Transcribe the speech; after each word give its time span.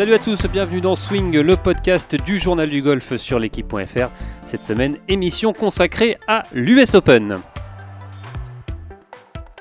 Salut 0.00 0.14
à 0.14 0.18
tous, 0.18 0.46
bienvenue 0.50 0.80
dans 0.80 0.96
Swing, 0.96 1.38
le 1.38 1.56
podcast 1.56 2.16
du 2.24 2.38
journal 2.38 2.70
du 2.70 2.80
golf 2.80 3.18
sur 3.18 3.38
l'équipe.fr. 3.38 4.08
Cette 4.46 4.64
semaine, 4.64 4.96
émission 5.08 5.52
consacrée 5.52 6.16
à 6.26 6.42
l'US 6.54 6.94
Open. 6.94 7.36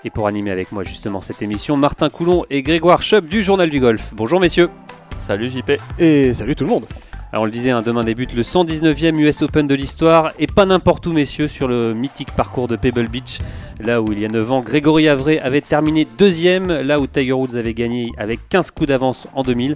Et 0.06 0.10
pour 0.10 0.28
animer 0.28 0.52
avec 0.52 0.72
moi 0.72 0.84
justement 0.84 1.20
cette 1.20 1.42
émission, 1.42 1.76
Martin 1.76 2.08
Coulon 2.08 2.46
et 2.50 2.64
Grégoire 2.64 3.02
Chubb 3.02 3.28
du 3.28 3.44
journal 3.44 3.70
du 3.70 3.82
golf. 3.82 4.14
Bonjour 4.14 4.40
messieurs. 4.40 4.70
Salut 5.18 5.50
JP. 5.50 5.74
Et 5.98 6.34
salut 6.34 6.56
tout 6.56 6.64
le 6.64 6.70
monde. 6.70 6.86
Alors 7.34 7.44
on 7.44 7.46
le 7.46 7.52
disait, 7.52 7.72
hein, 7.72 7.82
demain 7.82 8.06
débute 8.06 8.34
le 8.34 8.42
119e 8.42 9.20
US 9.20 9.42
Open 9.42 9.68
de 9.68 9.76
l'histoire 9.76 10.32
et 10.40 10.48
pas 10.48 10.66
n'importe 10.66 11.06
où 11.06 11.12
messieurs 11.12 11.50
sur 11.50 11.68
le 11.68 11.94
mythique 11.94 12.32
parcours 12.32 12.70
de 12.70 12.78
Pebble 12.78 13.10
Beach. 13.10 13.40
Là 13.82 14.02
où 14.02 14.14
il 14.14 14.20
y 14.20 14.26
a 14.26 14.30
9 14.30 14.52
ans, 14.54 14.62
Grégory 14.62 15.10
Avray 15.10 15.38
avait 15.40 15.60
terminé 15.60 16.08
deuxième, 16.18 16.72
là 16.72 17.02
où 17.02 17.08
Tiger 17.08 17.34
Woods 17.34 17.58
avait 17.58 17.74
gagné 17.74 18.14
avec 18.18 18.48
15 18.48 18.72
coups 18.72 18.88
d'avance 18.88 19.28
en 19.36 19.44
2000. 19.44 19.76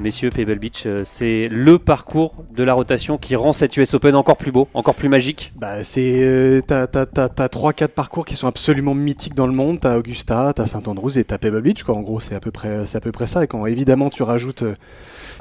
Messieurs, 0.00 0.30
Pebble 0.30 0.58
Beach, 0.58 0.82
euh, 0.86 1.02
c'est 1.04 1.48
le 1.48 1.78
parcours 1.78 2.34
de 2.54 2.64
la 2.64 2.74
rotation 2.74 3.16
qui 3.16 3.36
rend 3.36 3.52
cette 3.52 3.76
US 3.76 3.94
Open 3.94 4.16
encore 4.16 4.36
plus 4.36 4.50
beau, 4.50 4.68
encore 4.74 4.96
plus 4.96 5.08
magique. 5.08 5.52
Bah, 5.56 5.84
c'est 5.84 6.20
euh, 6.24 6.60
t'as 6.66 6.86
t'as 6.88 7.48
trois 7.48 7.72
quatre 7.72 7.94
parcours 7.94 8.26
qui 8.26 8.34
sont 8.34 8.48
absolument 8.48 8.94
mythiques 8.94 9.34
dans 9.34 9.46
le 9.46 9.52
monde. 9.52 9.78
T'as 9.80 9.96
Augusta, 9.96 10.52
t'as 10.54 10.66
Saint 10.66 10.82
Andrews 10.86 11.16
et 11.16 11.22
t'as 11.22 11.38
Pebble 11.38 11.62
Beach. 11.62 11.84
Quoi. 11.84 11.94
En 11.94 12.00
gros, 12.02 12.18
c'est 12.18 12.34
à 12.34 12.40
peu 12.40 12.50
près 12.50 12.86
c'est 12.86 12.98
à 12.98 13.00
peu 13.00 13.12
près 13.12 13.28
ça. 13.28 13.44
Et 13.44 13.46
quand 13.46 13.64
évidemment 13.66 14.10
tu 14.10 14.24
rajoutes 14.24 14.62
euh, 14.62 14.74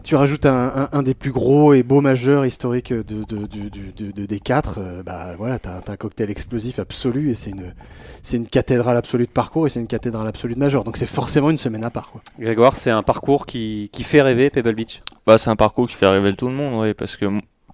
tu 0.03 0.16
rajoutes 0.16 0.45
un, 0.45 0.72
un, 0.75 0.89
un 0.91 1.02
des 1.03 1.16
plus 1.16 1.31
gros 1.31 1.73
et 1.73 1.81
beaux 1.81 2.02
majeurs 2.02 2.45
historiques 2.45 2.94
de, 2.94 3.02
de, 3.02 3.23
de, 3.47 3.70
de- 3.97 4.11
de- 4.11 4.25
des 4.25 4.39
quatre, 4.39 4.77
euh, 4.80 5.02
bah 5.03 5.30
voilà, 5.38 5.58
t'as 5.58 5.81
t'as 5.81 5.94
un 5.94 5.97
cocktail 5.97 6.30
explosif 6.30 6.77
absolu 6.77 7.31
et 7.31 7.35
c'est 7.35 7.49
une 7.49 7.73
c'est 8.22 8.38
une 8.38 8.47
cathédrale 8.47 8.97
absolue 8.97 9.25
de 9.25 9.31
parcours 9.31 9.66
et 9.66 9.72
c'est 9.72 9.80
une 9.80 9.88
cathédrale 9.88 10.28
absolue 10.28 10.53
de 10.53 10.59
majeur. 10.59 10.83
Donc 10.83 10.95
c'est 10.97 11.08
forcément 11.08 11.50
une 11.50 11.58
semaine 11.58 11.83
à 11.83 11.89
part. 11.89 12.11
Quoi. 12.11 12.22
Grégoire, 12.39 12.75
c'est 12.75 12.91
un 12.91 13.02
parcours 13.03 13.45
qui, 13.47 13.89
qui 13.91 14.03
fait 14.03 14.22
rêver 14.22 14.42
Pebble 14.49 14.73
Beach? 14.75 15.02
Bah, 15.25 15.38
c'est 15.38 15.49
un 15.49 15.55
parcours 15.55 15.88
qui 15.88 15.95
fait 15.95 16.08
rêver 16.08 16.33
tout 16.36 16.47
le 16.47 16.53
monde, 16.53 16.81
ouais, 16.81 16.94
parce 16.94 17.16
que 17.17 17.25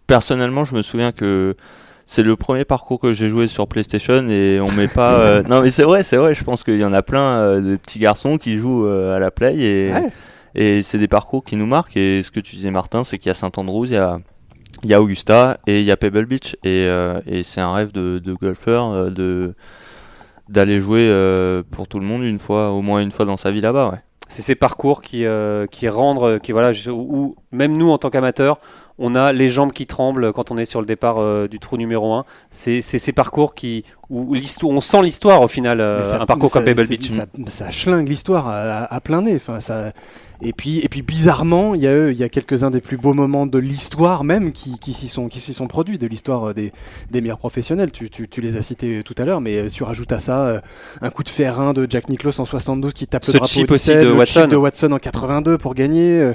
personnellement, 0.07 0.65
je 0.65 0.75
me 0.75 0.81
souviens 0.81 1.11
que 1.11 1.55
c'est 2.05 2.23
le 2.23 2.35
premier 2.35 2.65
parcours 2.65 2.99
que 2.99 3.13
j'ai 3.13 3.29
joué 3.29 3.47
sur 3.47 3.67
PlayStation 3.67 4.27
et 4.29 4.59
on 4.59 4.71
met 4.71 4.87
pas. 4.87 5.13
euh, 5.19 5.43
Non, 5.43 5.61
mais 5.61 5.69
c'est 5.71 5.83
vrai, 5.83 6.01
c'est 6.03 6.17
vrai. 6.17 6.33
Je 6.33 6.43
pense 6.43 6.63
qu'il 6.63 6.79
y 6.79 6.83
en 6.85 6.93
a 6.93 7.01
plein 7.03 7.39
euh, 7.39 7.61
de 7.61 7.75
petits 7.75 7.99
garçons 7.99 8.37
qui 8.37 8.57
jouent 8.57 8.85
euh, 8.87 9.15
à 9.15 9.19
la 9.19 9.29
play 9.31 9.55
et, 9.57 9.93
Ouais. 9.93 10.09
et 10.55 10.81
c'est 10.81 10.97
des 10.97 11.07
parcours 11.07 11.43
qui 11.43 11.55
nous 11.55 11.67
marquent. 11.67 11.97
Et 11.97 12.23
ce 12.23 12.31
que 12.31 12.39
tu 12.39 12.55
disais, 12.55 12.71
Martin, 12.71 13.03
c'est 13.03 13.19
qu'il 13.19 13.29
y 13.29 13.31
a 13.31 13.35
Saint-Andrews, 13.35 13.85
il 13.85 13.93
y 13.93 13.97
a, 13.97 14.19
il 14.83 14.89
y 14.89 14.93
a 14.95 15.01
Augusta 15.01 15.59
et 15.67 15.79
il 15.81 15.85
y 15.85 15.91
a 15.91 15.97
Pebble 15.97 16.25
Beach 16.25 16.55
et, 16.63 16.87
et 17.27 17.43
c'est 17.43 17.61
un 17.61 17.73
rêve 17.73 17.91
de, 17.91 18.17
de 18.19 18.33
golfeur 18.33 19.11
de 19.11 19.53
d'aller 20.47 20.79
jouer 20.81 21.13
pour 21.69 21.87
tout 21.87 21.99
le 21.99 22.05
monde 22.05 22.23
une 22.23 22.39
fois, 22.39 22.71
au 22.71 22.81
moins 22.81 23.01
une 23.01 23.11
fois 23.11 23.25
dans 23.25 23.37
sa 23.37 23.51
vie 23.51 23.61
là-bas. 23.61 23.89
Ouais. 23.91 23.99
C'est 24.29 24.41
ces 24.43 24.55
parcours 24.55 25.01
qui, 25.01 25.25
euh, 25.25 25.65
qui 25.67 25.89
rendent, 25.89 26.23
euh, 26.23 26.39
qui, 26.39 26.51
voilà, 26.53 26.71
où 26.89 27.35
même 27.51 27.75
nous 27.75 27.89
en 27.91 27.97
tant 27.97 28.09
qu'amateurs, 28.09 28.59
on 28.99 29.15
a 29.15 29.33
les 29.33 29.49
jambes 29.49 29.71
qui 29.71 29.85
tremblent 29.87 30.31
quand 30.33 30.51
on 30.51 30.57
est 30.57 30.65
sur 30.65 30.79
le 30.81 30.85
départ 30.85 31.17
euh, 31.19 31.47
du 31.47 31.59
trou 31.59 31.77
numéro 31.77 32.13
1. 32.13 32.25
C'est 32.51 32.81
ces 32.81 33.11
parcours 33.11 33.55
qui, 33.55 33.83
où 34.09 34.33
l'histoire, 34.33 34.71
on 34.71 34.81
sent 34.81 35.01
l'histoire 35.01 35.41
au 35.41 35.47
final, 35.47 35.81
euh, 35.81 36.03
ça- 36.03 36.21
un 36.21 36.25
parcours 36.25 36.49
ça- 36.49 36.59
comme 36.59 36.65
Pebble 36.65 36.87
Beach. 36.87 37.09
Ça, 37.09 37.25
ça 37.47 37.71
schlingue 37.71 38.07
l'histoire 38.07 38.47
à, 38.47 38.59
à- 38.83 38.95
à 38.95 38.99
plein 39.01 39.21
nez. 39.23 39.35
Enfin, 39.35 39.59
ça... 39.59 39.91
et, 40.41 40.53
puis, 40.53 40.79
et 40.79 40.89
puis 40.89 41.01
bizarrement, 41.01 41.75
il 41.75 41.81
y 41.81 41.87
a, 41.87 42.11
y 42.11 42.29
quelques-uns 42.29 42.71
des 42.71 42.81
plus 42.81 42.97
beaux 42.97 43.13
moments 43.13 43.45
de 43.45 43.57
l'histoire 43.57 44.23
même 44.23 44.51
qui, 44.53 44.79
qui 44.79 44.93
s'y 44.93 45.07
sont, 45.07 45.27
qui 45.27 45.39
s'y 45.39 45.53
sont 45.53 45.67
produits, 45.67 45.97
de 45.97 46.07
l'histoire 46.07 46.49
euh, 46.49 46.53
des, 46.53 46.71
des 47.11 47.21
meilleurs 47.21 47.37
professionnels. 47.37 47.91
Tu, 47.91 48.09
tu, 48.09 48.27
tu 48.29 48.41
les 48.41 48.55
as 48.57 48.61
cités 48.61 49.01
tout 49.03 49.15
à 49.17 49.25
l'heure, 49.25 49.41
mais 49.41 49.57
euh, 49.57 49.69
tu 49.69 49.83
rajoutes 49.83 50.11
à 50.11 50.19
ça 50.19 50.45
euh, 50.47 50.59
un 51.01 51.09
coup 51.09 51.23
de 51.23 51.29
fer-1 51.29 51.73
de 51.73 51.87
Jack 51.89 52.09
Nicklaus 52.09 52.39
en 52.39 52.45
72 52.45 52.93
qui 52.93 53.07
tape 53.07 53.25
Ce 53.25 53.31
le 53.31 53.39
drapeau 53.39 53.49
chip 53.51 53.71
au 53.71 53.75
aussi 53.75 53.89
17, 53.89 54.01
de 54.01 54.07
le 54.09 54.13
Watson. 54.17 54.41
chip 54.43 54.51
de 54.51 54.55
Watson 54.55 54.91
en 54.91 54.97
82 54.99 55.57
pour 55.57 55.73
gagner. 55.75 56.13
euh, 56.21 56.33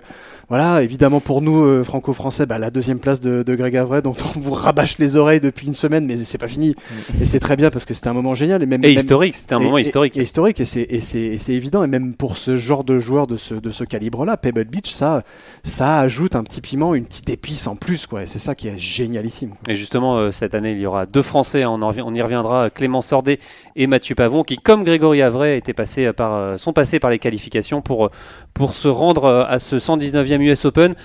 voilà, 0.50 0.82
évidemment 0.82 1.20
pour 1.20 1.40
nous, 1.40 1.64
euh, 1.64 1.82
franco-français, 1.84 2.44
bah, 2.44 2.58
la 2.58 2.70
deuxième 2.70 2.98
place 2.98 3.20
de, 3.22 3.42
de 3.42 3.54
Greg 3.54 3.74
Avray, 3.78 4.02
dont 4.02 4.14
on 4.36 4.40
vous 4.40 4.52
rabâche 4.52 4.98
les 4.98 5.16
oreilles 5.16 5.40
depuis 5.40 5.66
une 5.66 5.74
semaine, 5.74 6.04
mais 6.04 6.18
c'est 6.18 6.36
pas 6.36 6.48
fini. 6.48 6.74
Et 7.20 7.24
c'est 7.24 7.40
très 7.40 7.56
bien 7.56 7.70
parce 7.70 7.86
que 7.86 7.94
c'était 7.94 8.08
un 8.08 8.12
moment 8.12 8.34
génial. 8.34 8.62
Et, 8.62 8.66
même, 8.66 8.84
Et 8.84 8.88
même- 8.88 8.96
historique, 8.98 9.34
c'était 9.34 9.54
un 9.54 9.60
et- 9.60 9.64
moment 9.64 9.78
et- 9.78 9.82
historique. 9.82 10.16
Et, 10.18 10.22
historique, 10.22 10.60
et 10.60 10.66
c'est, 10.66 10.82
et, 10.90 11.00
c'est, 11.00 11.18
et 11.20 11.38
c'est 11.38 11.54
évident, 11.54 11.82
et 11.82 11.86
même 11.86 12.12
pour 12.12 12.36
ce 12.36 12.58
genre 12.58 12.84
de 12.84 12.98
joueur 12.98 13.26
de 13.26 13.38
ce, 13.38 13.54
de 13.54 13.70
ce 13.70 13.84
calibre-là, 13.94 14.36
Pebble 14.36 14.64
Beach, 14.64 14.92
ça, 14.92 15.22
ça 15.62 16.00
ajoute 16.00 16.34
un 16.34 16.42
petit 16.42 16.60
piment, 16.60 16.96
une 16.96 17.04
petite 17.04 17.30
épice 17.30 17.68
en 17.68 17.76
plus, 17.76 18.08
quoi. 18.08 18.26
C'est 18.26 18.40
ça 18.40 18.56
qui 18.56 18.66
est 18.66 18.76
génialissime. 18.76 19.54
Et 19.68 19.76
justement, 19.76 20.16
euh, 20.16 20.32
cette 20.32 20.56
année, 20.56 20.72
il 20.72 20.80
y 20.80 20.86
aura 20.86 21.06
deux 21.06 21.22
Français, 21.22 21.64
on, 21.64 21.78
y 21.80 22.22
reviendra, 22.22 22.70
Clément 22.70 23.02
Sordet 23.02 23.38
et 23.76 23.86
Mathieu 23.86 24.16
Pavon, 24.16 24.42
qui, 24.42 24.56
comme 24.56 24.82
Grégory 24.82 25.22
Avray, 25.22 25.56
étaient 25.58 25.74
passés 25.74 26.12
par, 26.12 26.34
euh, 26.34 26.56
sont 26.56 26.72
passés 26.72 26.98
par 26.98 27.10
les 27.10 27.20
qualifications 27.20 27.82
pour, 27.82 28.06
euh, 28.06 28.10
pour 28.52 28.74
se 28.74 28.88
rendre 28.88 29.46
à 29.48 29.60
ce 29.60 29.78
119e 29.78 30.42
US 30.42 30.64
Open. 30.64 30.96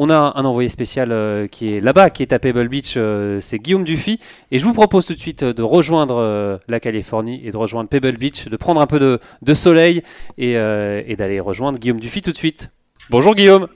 On 0.00 0.10
a 0.10 0.32
un 0.36 0.44
envoyé 0.44 0.68
spécial 0.68 1.10
euh, 1.10 1.48
qui 1.48 1.74
est 1.74 1.80
là-bas, 1.80 2.10
qui 2.10 2.22
est 2.22 2.32
à 2.32 2.38
Pebble 2.38 2.68
Beach, 2.68 2.94
euh, 2.96 3.40
c'est 3.40 3.58
Guillaume 3.58 3.82
Dufy. 3.82 4.20
Et 4.52 4.60
je 4.60 4.64
vous 4.64 4.72
propose 4.72 5.04
tout 5.06 5.12
de 5.14 5.18
suite 5.18 5.42
euh, 5.42 5.52
de 5.52 5.62
rejoindre 5.62 6.60
la 6.68 6.78
Californie 6.78 7.40
et 7.44 7.50
de 7.50 7.56
rejoindre 7.56 7.88
Pebble 7.88 8.16
Beach, 8.16 8.46
de 8.46 8.56
prendre 8.56 8.80
un 8.80 8.86
peu 8.86 9.00
de, 9.00 9.18
de 9.42 9.54
soleil 9.54 10.02
et, 10.38 10.52
et 10.52 11.16
d'aller 11.16 11.40
rejoindre 11.40 11.78
Guillaume 11.80 11.98
Dufy 11.98 12.22
tout 12.22 12.30
de 12.30 12.36
suite. 12.36 12.70
Bonjour 13.10 13.34
Guillaume. 13.34 13.66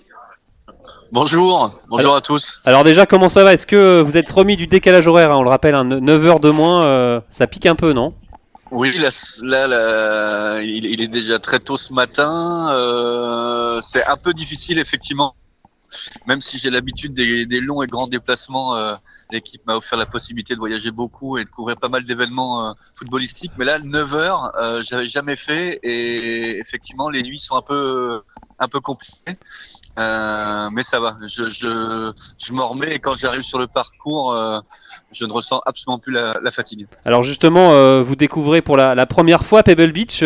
Bonjour, 1.10 1.78
bonjour 1.88 2.14
à 2.14 2.20
tous. 2.20 2.60
Alors 2.64 2.84
déjà, 2.84 3.04
comment 3.04 3.28
ça 3.28 3.42
va? 3.44 3.52
Est-ce 3.52 3.66
que 3.66 4.00
vous 4.00 4.16
êtes 4.16 4.30
remis 4.30 4.56
du 4.56 4.66
décalage 4.66 5.08
horaire? 5.08 5.32
Hein 5.32 5.38
On 5.38 5.42
le 5.42 5.50
rappelle, 5.50 5.74
9 5.74 6.26
heures 6.26 6.40
de 6.40 6.50
moins, 6.50 6.84
euh, 6.84 7.20
ça 7.30 7.46
pique 7.46 7.66
un 7.66 7.74
peu, 7.74 7.92
non? 7.92 8.14
Oui, 8.70 8.92
là, 8.98 9.10
là, 9.42 9.66
là, 9.66 10.62
il, 10.62 10.86
il 10.86 11.02
est 11.02 11.08
déjà 11.08 11.38
très 11.38 11.58
tôt 11.58 11.76
ce 11.76 11.92
matin. 11.92 12.70
euh, 12.72 13.80
c'est 13.82 14.04
un 14.06 14.16
peu 14.16 14.32
difficile, 14.32 14.78
effectivement. 14.78 15.34
Même 16.26 16.40
si 16.40 16.58
j'ai 16.58 16.70
l'habitude 16.70 17.14
des, 17.14 17.46
des 17.46 17.60
longs 17.60 17.82
et 17.82 17.86
grands 17.86 18.06
déplacements, 18.06 18.76
euh, 18.76 18.92
l'équipe 19.30 19.64
m'a 19.66 19.76
offert 19.76 19.98
la 19.98 20.06
possibilité 20.06 20.54
de 20.54 20.58
voyager 20.58 20.90
beaucoup 20.90 21.38
et 21.38 21.44
de 21.44 21.48
couvrir 21.50 21.76
pas 21.76 21.88
mal 21.88 22.04
d'événements 22.04 22.68
euh, 22.68 22.72
footballistiques. 22.94 23.52
Mais 23.58 23.64
là, 23.64 23.78
9 23.78 24.14
heures, 24.14 24.52
euh, 24.58 24.82
j'avais 24.82 25.06
jamais 25.06 25.36
fait 25.36 25.78
et 25.82 26.58
effectivement, 26.58 27.08
les 27.08 27.22
nuits 27.22 27.38
sont 27.38 27.56
un 27.56 27.62
peu, 27.62 28.20
un 28.58 28.68
peu 28.68 28.80
compliquées. 28.80 29.36
Euh, 29.98 30.70
mais 30.72 30.82
ça 30.82 31.00
va, 31.00 31.16
je, 31.26 31.50
je, 31.50 32.12
je 32.38 32.52
m'en 32.52 32.68
remets 32.68 32.94
et 32.94 32.98
quand 32.98 33.14
j'arrive 33.14 33.42
sur 33.42 33.58
le 33.58 33.66
parcours, 33.66 34.32
euh, 34.32 34.60
je 35.12 35.24
ne 35.24 35.32
ressens 35.32 35.60
absolument 35.66 35.98
plus 35.98 36.12
la, 36.12 36.38
la 36.42 36.50
fatigue. 36.50 36.86
Alors 37.04 37.22
justement, 37.22 37.72
euh, 37.72 38.02
vous 38.02 38.16
découvrez 38.16 38.62
pour 38.62 38.76
la, 38.76 38.94
la 38.94 39.06
première 39.06 39.44
fois 39.44 39.62
Pebble 39.62 39.92
Beach. 39.92 40.22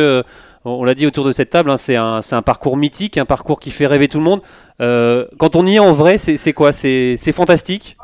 On 0.66 0.84
l'a 0.84 0.94
dit 0.94 1.06
autour 1.06 1.24
de 1.24 1.32
cette 1.32 1.50
table, 1.50 1.70
hein, 1.70 1.76
c'est 1.76 1.96
un, 1.96 2.20
un 2.30 2.42
parcours 2.42 2.76
mythique, 2.76 3.18
un 3.18 3.24
parcours 3.24 3.60
qui 3.60 3.70
fait 3.70 3.86
rêver 3.86 4.08
tout 4.08 4.18
le 4.18 4.24
monde. 4.24 4.42
Euh, 4.80 5.26
quand 5.38 5.56
on 5.56 5.64
y 5.64 5.76
est 5.76 5.78
en 5.78 5.92
vrai, 5.92 6.18
c'est 6.18 6.52
quoi? 6.52 6.72
C'est 6.72 7.16
fantastique? 7.32 7.96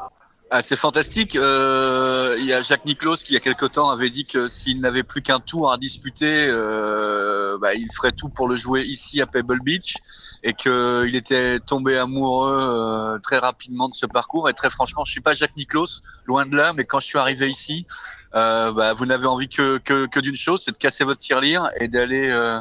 Ah, 0.54 0.60
c'est 0.60 0.76
fantastique. 0.76 1.34
Euh, 1.34 2.36
il 2.38 2.44
y 2.44 2.52
a 2.52 2.60
Jacques 2.60 2.84
Nicklaus 2.84 3.24
qui, 3.24 3.32
il 3.32 3.34
y 3.34 3.36
a 3.38 3.40
quelque 3.40 3.64
temps, 3.64 3.88
avait 3.88 4.10
dit 4.10 4.26
que 4.26 4.48
s'il 4.48 4.82
n'avait 4.82 5.02
plus 5.02 5.22
qu'un 5.22 5.38
tour 5.38 5.72
à 5.72 5.78
disputer, 5.78 6.46
euh, 6.46 7.56
bah, 7.56 7.72
il 7.72 7.88
ferait 7.90 8.12
tout 8.12 8.28
pour 8.28 8.50
le 8.50 8.56
jouer 8.56 8.82
ici 8.82 9.22
à 9.22 9.26
Pebble 9.26 9.60
Beach 9.62 9.94
et 10.42 10.52
qu'il 10.52 11.16
était 11.16 11.58
tombé 11.58 11.96
amoureux 11.96 12.58
euh, 12.60 13.18
très 13.20 13.38
rapidement 13.38 13.88
de 13.88 13.94
ce 13.94 14.04
parcours. 14.04 14.50
Et 14.50 14.52
très 14.52 14.68
franchement, 14.68 15.06
je 15.06 15.12
suis 15.12 15.22
pas 15.22 15.32
Jacques 15.32 15.56
Nicklaus, 15.56 16.02
loin 16.26 16.44
de 16.44 16.54
là, 16.54 16.74
mais 16.74 16.84
quand 16.84 17.00
je 17.00 17.06
suis 17.06 17.18
arrivé 17.18 17.48
ici, 17.48 17.86
euh, 18.34 18.72
bah, 18.72 18.92
vous 18.92 19.06
n'avez 19.06 19.24
envie 19.24 19.48
que, 19.48 19.78
que, 19.78 20.04
que 20.04 20.20
d'une 20.20 20.36
chose, 20.36 20.62
c'est 20.62 20.72
de 20.72 20.76
casser 20.76 21.04
votre 21.04 21.20
tirelire 21.20 21.70
et 21.80 21.88
d'aller 21.88 22.28
euh, 22.28 22.60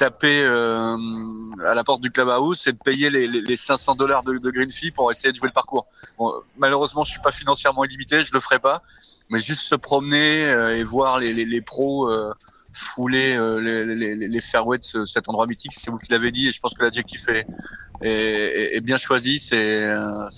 taper 0.00 0.42
euh, 0.44 0.96
à 1.66 1.74
la 1.74 1.84
porte 1.84 2.00
du 2.00 2.10
clubhouse 2.10 2.66
et 2.66 2.72
de 2.72 2.78
payer 2.78 3.10
les, 3.10 3.26
les, 3.28 3.42
les 3.42 3.56
500 3.56 3.96
dollars 3.96 4.22
de, 4.22 4.38
de 4.38 4.50
green 4.50 4.70
fee 4.70 4.90
pour 4.90 5.10
essayer 5.10 5.30
de 5.30 5.36
jouer 5.36 5.48
le 5.48 5.52
parcours. 5.52 5.86
Malheureusement, 6.56 7.04
je 7.04 7.10
suis 7.10 7.20
pas 7.20 7.32
financièrement 7.32 7.84
illimité, 7.84 8.20
je 8.20 8.32
le 8.32 8.40
ferai 8.40 8.58
pas, 8.58 8.80
mais 9.28 9.40
juste 9.40 9.60
se 9.60 9.74
promener 9.74 10.44
euh, 10.46 10.78
et 10.78 10.84
voir 10.84 11.18
les, 11.18 11.60
pros 11.60 12.08
euh, 12.08 12.32
fouler 12.72 13.36
les, 13.60 14.40
fairways 14.40 14.78
de 14.78 14.84
ce- 14.84 15.04
cet 15.04 15.28
endroit 15.28 15.46
mythique, 15.46 15.72
c'est 15.74 15.90
vous 15.90 15.98
qui 15.98 16.10
l'avez 16.10 16.30
dit, 16.30 16.48
et 16.48 16.50
je 16.50 16.60
pense 16.60 16.72
que 16.72 16.82
l'adjectif 16.82 17.26
est, 17.28 18.80
bien 18.80 18.96
choisi. 18.96 19.38
C'est 19.38 19.86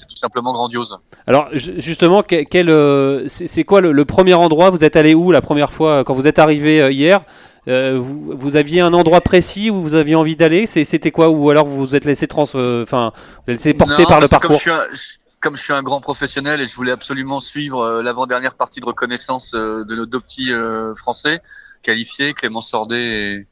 tout 0.09 0.17
simplement 0.17 0.53
grandiose. 0.53 0.99
Alors 1.29 1.47
ju- 1.53 1.75
justement, 1.81 2.25
c'est 2.27 3.65
quoi 3.65 3.81
le, 3.81 4.05
premier 4.05 4.35
endroit? 4.35 4.71
Vous 4.71 4.83
êtes 4.83 4.97
allé 4.97 5.15
où 5.15 5.31
la 5.31 5.41
première 5.41 5.73
fois 5.73 6.03
quand 6.03 6.15
vous 6.15 6.27
êtes 6.27 6.41
arrivé 6.41 6.93
hier? 6.93 7.25
Euh, 7.69 7.99
vous, 7.99 8.37
vous 8.37 8.57
aviez 8.57 8.81
un 8.81 8.93
endroit 8.93 9.21
précis 9.21 9.71
où 9.71 9.83
vous 9.83 9.95
aviez 9.95 10.17
envie 10.17 10.37
d'aller 10.37 10.67
C'était 10.67 11.11
quoi 11.11 11.29
Ou 11.29 11.51
alors 11.51 11.67
vous 11.67 11.79
vous 11.79 11.95
êtes 11.95 12.05
laissé 12.05 12.27
trans, 12.27 12.47
euh, 12.55 12.83
enfin, 12.83 13.13
vous 13.47 13.53
êtes 13.53 13.59
laissé 13.59 13.75
porter 13.75 14.03
Non, 14.03 14.09
par 14.09 14.21
le 14.21 14.29
parcours 14.29 14.49
Comme 14.49 14.57
je, 14.57 14.61
suis 14.61 14.71
un, 14.71 14.85
comme 15.43 15.57
je 15.57 15.63
suis 15.63 15.73
un 15.73 15.83
grand 15.83 16.01
professionnel 16.01 16.61
et 16.61 16.67
je 16.67 16.75
voulais 16.75 16.93
absolument 16.93 17.41
suivre 17.41 17.81
euh, 17.81 18.03
l'avant-dernière 18.03 18.55
partie 18.55 18.81
de 18.81 18.87
reconnaissance 18.87 19.55
euh, 19.55 19.85
de 19.85 19.97
nos 19.97 20.07
deux 20.07 20.21
petits 20.21 20.53
euh, 20.53 20.95
Français 20.95 21.41
qualifiés, 21.83 22.33
Clément 22.33 22.61
Sordet 22.61 23.03
et, 23.03 23.47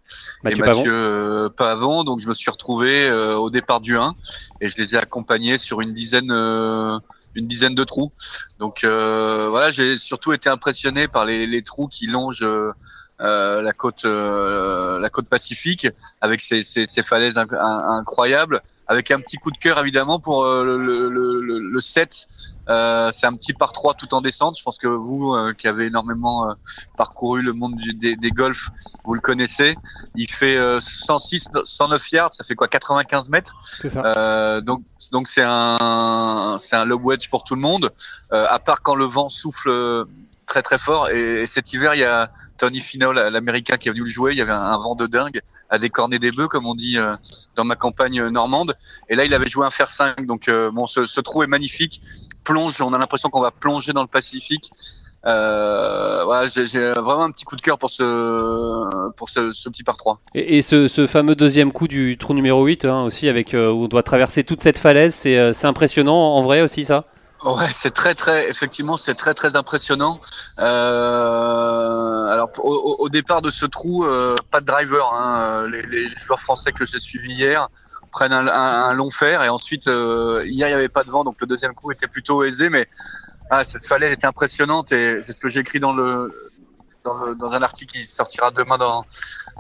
Mathieu 0.45 0.63
et 0.63 0.67
Pavon. 0.67 0.79
Mathieu 0.79 0.95
euh, 0.95 1.49
Pavon. 1.49 2.05
Donc 2.05 2.21
je 2.21 2.29
me 2.29 2.35
suis 2.35 2.51
retrouvé 2.51 3.09
euh, 3.09 3.37
au 3.37 3.51
départ 3.51 3.81
du 3.81 3.97
1 3.97 4.15
et 4.61 4.69
je 4.69 4.77
les 4.77 4.95
ai 4.95 4.99
accompagnés 4.99 5.59
sur 5.59 5.81
une 5.81 5.93
dizaine 5.93 6.31
euh, 6.31 6.99
une 7.35 7.47
dizaine 7.47 7.75
de 7.75 7.85
trous. 7.85 8.13
Donc 8.59 8.85
euh, 8.85 9.49
voilà, 9.51 9.71
j'ai 9.71 9.99
surtout 9.99 10.33
été 10.33 10.49
impressionné 10.49 11.09
par 11.09 11.27
les, 11.27 11.47
les 11.47 11.63
trous 11.63 11.89
qui 11.89 12.07
longent 12.07 12.43
euh, 12.43 12.73
euh, 13.21 13.61
la 13.63 13.73
côte 13.73 14.05
euh, 14.05 14.99
la 14.99 15.11
côte 15.11 15.27
pacifique 15.29 15.87
avec 16.21 16.41
ces, 16.43 16.63
ces, 16.63 16.87
ces 16.87 17.03
falaises 17.03 17.37
inc- 17.37 17.55
in- 17.55 17.99
incroyables 17.99 18.63
avec 18.87 19.11
un 19.13 19.21
petit 19.21 19.37
coup 19.37 19.51
de 19.53 19.59
cœur 19.59 19.79
évidemment 19.79 20.19
pour 20.19 20.45
le, 20.45 20.77
le, 20.79 21.09
le, 21.09 21.59
le 21.59 21.81
7 21.81 22.27
euh, 22.69 23.11
c'est 23.13 23.27
un 23.27 23.35
petit 23.35 23.53
par 23.53 23.73
3 23.73 23.95
tout 23.95 24.13
en 24.15 24.21
descente. 24.21 24.57
Je 24.57 24.63
pense 24.63 24.79
que 24.79 24.87
vous, 24.87 25.35
euh, 25.35 25.53
qui 25.55 25.67
avez 25.67 25.87
énormément 25.87 26.49
euh, 26.49 26.55
parcouru 26.97 27.43
le 27.43 27.53
monde 27.53 27.75
des, 27.95 28.15
des 28.15 28.31
golfs, 28.31 28.69
vous 29.05 29.15
le 29.15 29.21
connaissez. 29.21 29.77
Il 30.15 30.31
fait 30.31 30.57
106, 30.81 31.49
109 31.65 32.13
yards, 32.13 32.33
ça 32.35 32.45
fait 32.45 32.55
quoi 32.55 32.69
95 32.69 33.29
mètres. 33.29 33.55
Ça. 33.89 34.61
donc, 34.61 34.83
donc 35.11 35.27
c'est 35.27 35.43
un, 35.45 36.57
c'est 36.61 36.77
un 36.77 36.85
lob 36.85 37.05
wedge 37.05 37.29
pour 37.29 37.43
tout 37.45 37.55
le 37.57 37.61
monde. 37.61 37.91
à 38.31 38.59
part 38.61 38.83
quand 38.83 38.95
le 38.95 39.05
vent 39.05 39.29
souffle 39.29 40.05
très 40.51 40.63
très 40.63 40.79
fort. 40.79 41.09
Et, 41.11 41.47
cet 41.47 41.73
hiver, 41.73 41.95
il 41.95 42.01
y 42.01 42.05
a 42.05 42.31
Tony 42.59 42.81
Finau, 42.81 43.13
l'américain 43.13 43.79
qui 43.79 43.89
est 43.89 43.93
venu 43.93 44.05
le 44.05 44.11
jouer. 44.11 44.33
Il 44.33 44.39
y 44.39 44.43
avait 44.43 44.53
un, 44.53 44.77
vent 44.77 44.95
de 44.95 45.07
dingue 45.07 45.41
à 45.71 45.79
décorner 45.79 46.19
des 46.19 46.33
bœufs, 46.33 46.49
comme 46.49 46.67
on 46.67 46.75
dit 46.75 46.99
euh, 46.99 47.17
dans 47.55 47.65
ma 47.65 47.77
campagne 47.77 48.29
normande. 48.29 48.77
Et 49.09 49.15
là, 49.15 49.25
il 49.25 49.33
avait 49.33 49.49
joué 49.49 49.65
un 49.65 49.71
fer 49.71 49.89
5. 49.89 50.27
Donc, 50.27 50.49
euh, 50.49 50.71
bon, 50.71 50.87
ce, 50.87 51.21
trou 51.21 51.43
est 51.43 51.47
magnifique. 51.47 52.03
Plonge, 52.45 52.83
on 52.83 52.93
a 52.93 52.99
l'impression 52.99 53.31
qu'on 53.31 53.41
va 53.41 53.53
plonger 53.53 53.93
dans 53.93 54.03
le 54.03 54.09
Pacifique. 54.09 54.73
Euh, 55.27 56.47
j'ai 56.67 56.91
vraiment 56.93 57.25
un 57.25 57.31
petit 57.31 57.45
coup 57.45 57.55
de 57.55 57.61
cœur 57.61 57.79
pour 57.79 57.91
ce, 57.91 59.11
pour 59.15 59.29
ce, 59.29 59.69
petit 59.69 59.85
par 59.85 59.97
3. 59.97 60.21
Et, 60.35 60.63
ce, 60.63 61.07
fameux 61.07 61.35
deuxième 61.35 61.73
coup 61.73 61.89
du 61.89 62.17
trou 62.19 62.35
numéro 62.35 62.65
8 62.65 62.85
hein, 62.87 63.03
aussi, 63.03 63.29
avec, 63.29 63.55
euh, 63.55 63.71
où 63.71 63.85
on 63.85 63.89
doit 63.89 64.03
traverser 64.03 64.45
toute 64.45 64.63
cette 64.63 64.79
falaise, 64.79 65.15
c'est 65.15 65.65
impressionnant 65.65 66.35
en 66.37 66.41
vrai 66.43 66.63
aussi 66.63 66.85
ça? 66.85 67.05
Ouais, 67.45 67.69
c'est 67.73 67.93
très 67.93 68.15
très 68.15 68.51
effectivement 68.51 68.99
c'est 68.99 69.15
très 69.15 69.33
très 69.33 69.57
impressionnant. 69.57 70.21
Euh, 70.59 72.27
alors 72.27 72.51
au, 72.59 73.09
départ 73.09 73.41
de 73.41 73.51
ce 73.51 73.65
trou, 73.65 74.05
euh, 74.05 74.35
pas 74.51 74.61
de 74.61 74.67
driver. 74.67 75.15
Hein. 75.15 75.67
Les, 75.69 75.81
les, 75.83 76.09
joueurs 76.19 76.41
français 76.41 76.73
que 76.73 76.85
j'ai 76.85 77.01
suivis 77.01 77.33
hier 77.33 77.69
prennent 78.13 78.33
un, 78.33 78.93
long 78.93 79.11
fer 79.11 79.43
et 79.43 79.49
ensuite 79.49 79.89
euh, 79.89 80.45
hier 80.47 80.69
il 80.69 80.71
n'y 80.71 80.77
avait 80.77 80.89
pas 80.89 81.05
de 81.05 81.11
vent 81.11 81.25
donc 81.25 81.37
le 81.41 81.47
deuxième 81.47 81.73
coup 81.73 81.91
était 81.93 82.09
plutôt 82.09 82.43
aisé, 82.45 82.69
mais 82.69 82.87
ah, 83.49 83.65
cette 83.65 83.87
falaise 83.87 84.13
était 84.13 84.27
impressionnante 84.27 84.93
et 84.93 85.23
c'est 85.23 85.33
ce 85.33 85.41
que 85.41 85.49
j'ai 85.49 85.61
écrit 85.61 85.81
dans 85.81 85.95
le, 85.95 86.53
dans 87.05 87.53
un 87.53 87.63
article 87.63 87.95
qui 87.95 88.05
sortira 88.05 88.51
demain 88.51 88.77
dans 88.77 89.07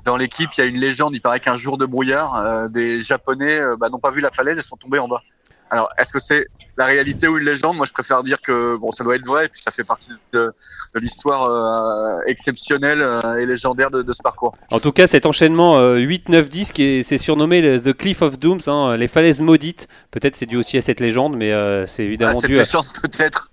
dans 0.05 0.19
l'équipe. 0.19 0.51
Il 0.59 0.61
y 0.61 0.65
a 0.65 0.67
une 0.67 0.77
légende. 0.77 1.15
Il 1.15 1.21
paraît 1.21 1.41
qu'un 1.41 1.55
jour 1.55 1.79
de 1.79 1.87
brouillard, 1.87 2.37
euh, 2.37 2.69
des 2.69 3.01
Japonais 3.01 3.59
bah, 3.79 3.89
n'ont 3.89 3.99
pas 3.99 4.11
vu 4.11 4.21
la 4.21 4.31
falaise 4.31 4.59
et 4.59 4.63
sont 4.63 4.77
tombés 4.77 4.99
en 4.99 5.09
bas. 5.09 5.23
Alors, 5.71 5.89
est-ce 5.97 6.13
que 6.13 6.19
c'est 6.19 6.47
la 6.81 6.87
réalité 6.87 7.29
ou 7.29 7.37
une 7.37 7.45
légende 7.45 7.77
Moi, 7.77 7.85
je 7.87 7.93
préfère 7.93 8.23
dire 8.23 8.41
que 8.41 8.77
bon, 8.77 8.91
ça 8.91 9.05
doit 9.05 9.15
être 9.17 9.27
vrai, 9.27 9.45
et 9.45 9.49
puis 9.49 9.61
ça 9.63 9.71
fait 9.71 9.85
partie 9.85 10.09
de, 10.33 10.53
de 10.95 10.99
l'histoire 10.99 11.45
euh, 11.45 12.19
exceptionnelle 12.27 13.03
euh, 13.03 13.37
et 13.37 13.45
légendaire 13.45 13.91
de, 13.91 14.01
de, 14.01 14.13
ce 14.15 14.23
parcours. 14.23 14.53
En 14.71 14.81
tout 14.81 14.91
cas, 14.91 15.07
cet 15.07 15.27
enchaînement 15.27 15.77
euh, 15.77 15.99
8, 15.99 16.31
9, 16.31 16.49
10, 16.49 16.73
qui 16.73 16.83
est, 16.83 17.03
c'est 17.03 17.19
surnommé 17.19 17.79
The 17.79 17.93
Cliff 17.93 18.23
of 18.23 18.39
Dooms, 18.39 18.63
hein, 18.67 18.97
les 18.97 19.09
falaises 19.09 19.43
maudites. 19.43 19.89
Peut-être 20.11 20.35
c'est 20.35 20.47
dû 20.47 20.57
aussi 20.57 20.79
à 20.79 20.83
cette 20.83 21.01
légende, 21.01 21.37
mais 21.37 21.53
euh, 21.53 21.87
c'est 21.87 22.05
évidemment 22.05 22.33
ah, 22.35 22.41
cette 22.41 22.51
dû 22.51 22.59
à... 22.59 22.65
peut-être 23.03 23.50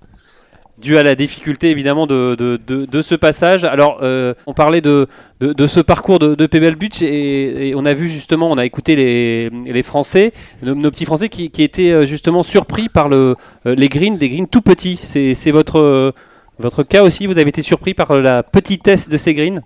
dû 0.77 0.97
à 0.97 1.03
la 1.03 1.15
difficulté 1.15 1.71
évidemment 1.71 2.07
de, 2.07 2.35
de, 2.35 2.59
de, 2.65 2.85
de 2.85 3.01
ce 3.01 3.15
passage. 3.15 3.63
Alors, 3.63 4.00
euh, 4.01 4.33
on 4.45 4.53
parlait 4.53 4.81
de, 4.81 5.07
de, 5.39 5.68
ce 5.68 5.79
parcours 5.79 6.19
de, 6.19 6.45
Pebble 6.45 6.75
Beach 6.75 7.01
et, 7.01 7.74
on 7.75 7.85
a 7.85 7.94
vu 7.94 8.07
justement, 8.07 8.51
on 8.51 8.57
a 8.57 8.65
écouté 8.65 8.95
les, 8.95 9.50
les 9.50 9.83
Français, 9.83 10.33
nos, 10.62 10.75
nos 10.75 10.91
petits 10.91 11.06
Français 11.06 11.29
qui, 11.29 11.50
qui, 11.50 11.63
étaient 11.63 11.91
euh, 11.91 12.06
justement 12.06 12.44
surpris 12.44 12.89
par 12.89 13.09
le, 13.09 13.35
euh, 13.65 13.75
les 13.75 13.89
greens, 13.89 14.18
des 14.18 14.29
greens 14.29 14.47
tout 14.47 14.62
petits. 14.62 14.97
C'est 14.97 15.51
votre, 15.51 16.13
votre 16.59 16.83
cas 16.83 17.03
aussi? 17.03 17.25
Vous 17.25 17.38
avez 17.38 17.50
été 17.50 17.62
surpris 17.62 17.94
par 17.94 18.15
la 18.15 18.44
petitesse 18.44 19.09
de 19.09 19.18
ces 19.18 19.33
greens? 19.33 19.62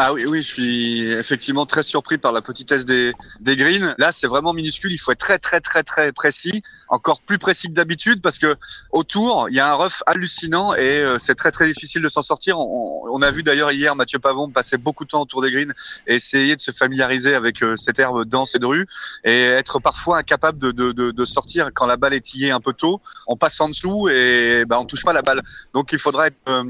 Ah 0.00 0.12
oui, 0.12 0.26
oui, 0.26 0.42
je 0.42 0.46
suis 0.46 1.10
effectivement 1.10 1.66
très 1.66 1.82
surpris 1.82 2.18
par 2.18 2.30
la 2.30 2.40
petitesse 2.40 2.84
des, 2.84 3.12
des 3.40 3.56
greens. 3.56 3.96
Là, 3.98 4.12
c'est 4.12 4.28
vraiment 4.28 4.52
minuscule. 4.52 4.92
Il 4.92 4.98
faut 4.98 5.10
être 5.10 5.18
très, 5.18 5.38
très, 5.38 5.60
très, 5.60 5.82
très 5.82 6.12
précis. 6.12 6.62
Encore 6.88 7.20
plus 7.20 7.38
précis 7.38 7.66
que 7.66 7.72
d'habitude 7.72 8.22
parce 8.22 8.38
que 8.38 8.54
autour, 8.92 9.48
il 9.50 9.56
y 9.56 9.60
a 9.60 9.72
un 9.72 9.74
rough 9.74 10.04
hallucinant 10.06 10.72
et 10.74 11.00
euh, 11.00 11.18
c'est 11.18 11.34
très, 11.34 11.50
très 11.50 11.66
difficile 11.66 12.00
de 12.00 12.08
s'en 12.08 12.22
sortir. 12.22 12.60
On, 12.60 13.08
on, 13.12 13.22
a 13.22 13.32
vu 13.32 13.42
d'ailleurs 13.42 13.72
hier 13.72 13.96
Mathieu 13.96 14.20
Pavon 14.20 14.52
passer 14.52 14.78
beaucoup 14.78 15.04
de 15.04 15.10
temps 15.10 15.22
autour 15.22 15.42
des 15.42 15.50
greens 15.50 15.74
et 16.06 16.14
essayer 16.14 16.54
de 16.54 16.60
se 16.60 16.70
familiariser 16.70 17.34
avec 17.34 17.64
euh, 17.64 17.76
cette 17.76 17.98
herbe 17.98 18.24
dense 18.24 18.54
et 18.54 18.60
drue 18.60 18.86
et 19.24 19.46
être 19.46 19.80
parfois 19.80 20.18
incapable 20.18 20.60
de, 20.60 20.70
de, 20.70 20.92
de, 20.92 21.10
de, 21.10 21.24
sortir 21.24 21.70
quand 21.74 21.86
la 21.86 21.96
balle 21.96 22.14
est 22.14 22.24
tillée 22.24 22.52
un 22.52 22.60
peu 22.60 22.72
tôt. 22.72 23.02
On 23.26 23.36
passe 23.36 23.60
en 23.60 23.68
dessous 23.68 24.08
et 24.08 24.64
ben, 24.64 24.78
on 24.78 24.84
touche 24.84 25.04
pas 25.04 25.12
la 25.12 25.22
balle. 25.22 25.42
Donc, 25.74 25.92
il 25.92 25.98
faudra 25.98 26.28
être 26.28 26.36
euh, 26.48 26.62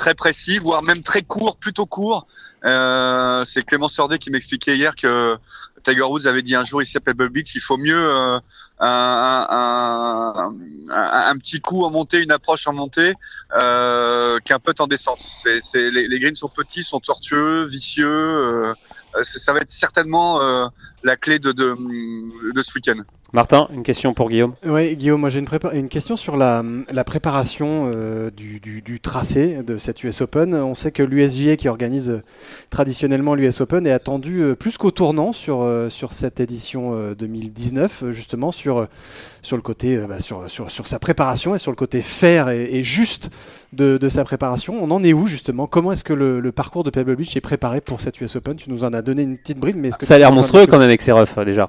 très 0.00 0.14
précis, 0.14 0.58
voire 0.58 0.82
même 0.82 1.02
très 1.02 1.20
court, 1.20 1.58
plutôt 1.58 1.84
court. 1.84 2.26
Euh, 2.64 3.44
c'est 3.44 3.62
Clément 3.62 3.88
Sordet 3.88 4.18
qui 4.18 4.30
m'expliquait 4.30 4.74
hier 4.74 4.96
que 4.96 5.36
Tiger 5.84 6.04
Woods 6.04 6.26
avait 6.26 6.40
dit 6.40 6.54
un 6.54 6.64
jour 6.64 6.80
ici 6.80 6.96
à 6.96 7.00
Pebble 7.00 7.28
Beach, 7.28 7.54
il 7.54 7.60
faut 7.60 7.76
mieux 7.76 8.02
euh, 8.02 8.38
un, 8.78 9.46
un, 9.50 10.54
un, 10.90 11.36
petit 11.36 11.60
coup 11.60 11.84
en 11.84 11.90
montée, 11.90 12.22
une 12.22 12.32
approche 12.32 12.66
en 12.66 12.72
montée, 12.72 13.12
euh, 13.60 14.38
qu'un 14.38 14.58
putt 14.58 14.80
en 14.80 14.86
descente. 14.86 15.20
C'est, 15.20 15.60
c'est, 15.60 15.90
les, 15.90 16.08
les, 16.08 16.18
greens 16.18 16.34
sont 16.34 16.48
petits, 16.48 16.82
sont 16.82 17.00
tortueux, 17.00 17.64
vicieux. 17.64 18.08
Euh, 18.08 18.72
ça 19.22 19.52
va 19.52 19.60
être 19.60 19.70
certainement 19.70 20.40
euh, 20.40 20.66
la 21.02 21.16
clé 21.16 21.38
de, 21.38 21.52
de, 21.52 21.76
de 22.54 22.62
ce 22.62 22.74
week-end. 22.74 23.00
Martin, 23.32 23.68
une 23.72 23.84
question 23.84 24.12
pour 24.12 24.28
Guillaume. 24.28 24.50
Oui, 24.66 24.96
Guillaume, 24.96 25.20
moi 25.20 25.30
j'ai 25.30 25.38
une, 25.38 25.46
une, 25.72 25.88
question 25.88 26.16
sur 26.16 26.36
la, 26.36 26.64
la 26.90 27.04
préparation 27.04 27.88
euh, 27.94 28.28
du, 28.30 28.58
du, 28.58 28.82
du, 28.82 28.98
tracé 28.98 29.62
de 29.62 29.76
cette 29.76 30.02
US 30.02 30.20
Open. 30.20 30.52
On 30.52 30.74
sait 30.74 30.90
que 30.90 31.04
l'USGA 31.04 31.56
qui 31.56 31.68
organise 31.68 32.10
euh, 32.10 32.22
traditionnellement 32.70 33.36
l'US 33.36 33.60
Open 33.60 33.86
est 33.86 33.92
attendu 33.92 34.40
euh, 34.40 34.56
plus 34.56 34.78
qu'au 34.78 34.90
tournant 34.90 35.32
sur, 35.32 35.64
sur 35.90 36.12
cette 36.12 36.40
édition 36.40 36.94
euh, 36.96 37.14
2019, 37.14 38.10
justement 38.10 38.50
sur, 38.50 38.88
sur 39.42 39.56
le 39.56 39.62
côté, 39.62 39.96
bah, 40.08 40.18
sur, 40.18 40.50
sur, 40.50 40.68
sur, 40.68 40.88
sa 40.88 40.98
préparation 40.98 41.54
et 41.54 41.58
sur 41.58 41.70
le 41.70 41.76
côté 41.76 42.02
faire 42.02 42.48
et, 42.48 42.64
et 42.64 42.82
juste 42.82 43.30
de, 43.72 43.96
de, 43.96 44.08
sa 44.08 44.24
préparation. 44.24 44.74
On 44.82 44.90
en 44.90 45.04
est 45.04 45.12
où 45.12 45.28
justement? 45.28 45.68
Comment 45.68 45.92
est-ce 45.92 46.02
que 46.02 46.12
le, 46.12 46.40
le, 46.40 46.52
parcours 46.52 46.82
de 46.82 46.90
Pebble 46.90 47.14
Beach 47.14 47.36
est 47.36 47.40
préparé 47.40 47.80
pour 47.80 48.00
cette 48.00 48.20
US 48.20 48.34
Open? 48.34 48.56
Tu 48.56 48.70
nous 48.70 48.82
en 48.82 48.92
as 48.92 49.02
donné 49.02 49.22
une 49.22 49.38
petite 49.38 49.58
bride, 49.58 49.76
mais 49.76 49.88
est-ce 49.88 49.98
que 49.98 50.06
ça 50.06 50.16
a 50.16 50.18
l'air 50.18 50.32
monstrueux 50.32 50.66
quand 50.66 50.78
même 50.78 50.88
avec 50.88 51.00
ses 51.00 51.12
refs 51.12 51.38
déjà. 51.44 51.68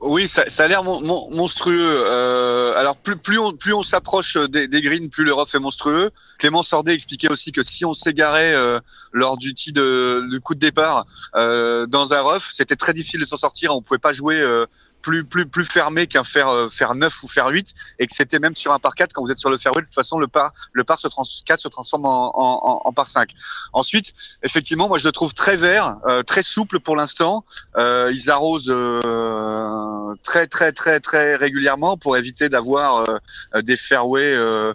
Oui, 0.00 0.28
ça, 0.28 0.48
ça 0.48 0.64
a 0.64 0.68
l'air 0.68 0.82
mon, 0.82 1.00
mon, 1.00 1.30
monstrueux. 1.30 1.78
Euh, 1.80 2.74
alors 2.76 2.96
plus, 2.96 3.16
plus 3.16 3.38
on, 3.38 3.52
plus 3.52 3.72
on 3.72 3.82
s'approche 3.82 4.36
des, 4.36 4.66
des, 4.66 4.80
greens, 4.80 5.08
plus 5.08 5.24
le 5.24 5.32
rough 5.32 5.54
est 5.54 5.58
monstrueux. 5.60 6.10
Clément 6.38 6.62
Sordet 6.62 6.92
expliquait 6.92 7.30
aussi 7.30 7.52
que 7.52 7.62
si 7.62 7.84
on 7.84 7.92
s'égarait 7.92 8.54
euh, 8.54 8.80
lors 9.12 9.36
du 9.36 9.52
du 9.52 10.40
coup 10.40 10.54
de 10.54 10.60
départ 10.60 11.06
euh, 11.36 11.86
dans 11.86 12.14
un 12.14 12.20
rough, 12.20 12.48
c'était 12.50 12.76
très 12.76 12.92
difficile 12.92 13.20
de 13.20 13.24
s'en 13.26 13.36
sortir. 13.36 13.74
On 13.76 13.82
pouvait 13.82 13.98
pas 13.98 14.12
jouer 14.12 14.40
euh, 14.40 14.66
plus 15.02 15.24
plus 15.24 15.46
plus 15.46 15.64
fermé 15.64 16.06
qu'un 16.06 16.24
fer 16.24 16.48
euh, 16.48 16.68
fer 16.68 16.94
9 16.94 17.22
ou 17.24 17.28
fer 17.28 17.46
8 17.46 17.74
et 17.98 18.06
que 18.06 18.14
c'était 18.14 18.38
même 18.38 18.56
sur 18.56 18.72
un 18.72 18.78
par 18.78 18.94
4 18.94 19.12
quand 19.12 19.22
vous 19.22 19.30
êtes 19.30 19.38
sur 19.38 19.50
le 19.50 19.58
fairway 19.58 19.82
de 19.82 19.86
toute 19.86 19.94
façon 19.94 20.18
le 20.18 20.28
par 20.28 20.52
le 20.72 20.84
par 20.84 20.98
se 20.98 21.08
trans 21.08 21.24
4 21.44 21.60
se 21.60 21.68
transforme 21.68 22.06
en, 22.06 22.32
en, 22.34 22.82
en, 22.84 22.92
par 22.92 23.08
5. 23.08 23.30
Ensuite, 23.72 24.14
effectivement, 24.42 24.88
moi 24.88 24.98
je 24.98 25.04
le 25.04 25.12
trouve 25.12 25.34
très 25.34 25.56
vert, 25.56 25.96
euh, 26.06 26.22
très 26.22 26.42
souple 26.42 26.80
pour 26.80 26.96
l'instant. 26.96 27.44
Euh, 27.76 28.10
ils 28.12 28.30
arrosent 28.30 28.66
euh, 28.68 30.14
très 30.22 30.46
très 30.46 30.72
très 30.72 31.00
très 31.00 31.36
régulièrement 31.36 31.96
pour 31.96 32.16
éviter 32.16 32.48
d'avoir 32.48 33.08
euh, 33.54 33.62
des 33.62 33.76
fairways 33.76 34.34
euh, 34.34 34.74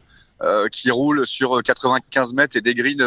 qui 0.72 0.92
roulent 0.92 1.26
sur 1.26 1.64
95 1.64 2.34
mètres 2.34 2.58
et 2.58 2.62
des 2.62 2.76
greens 2.76 3.02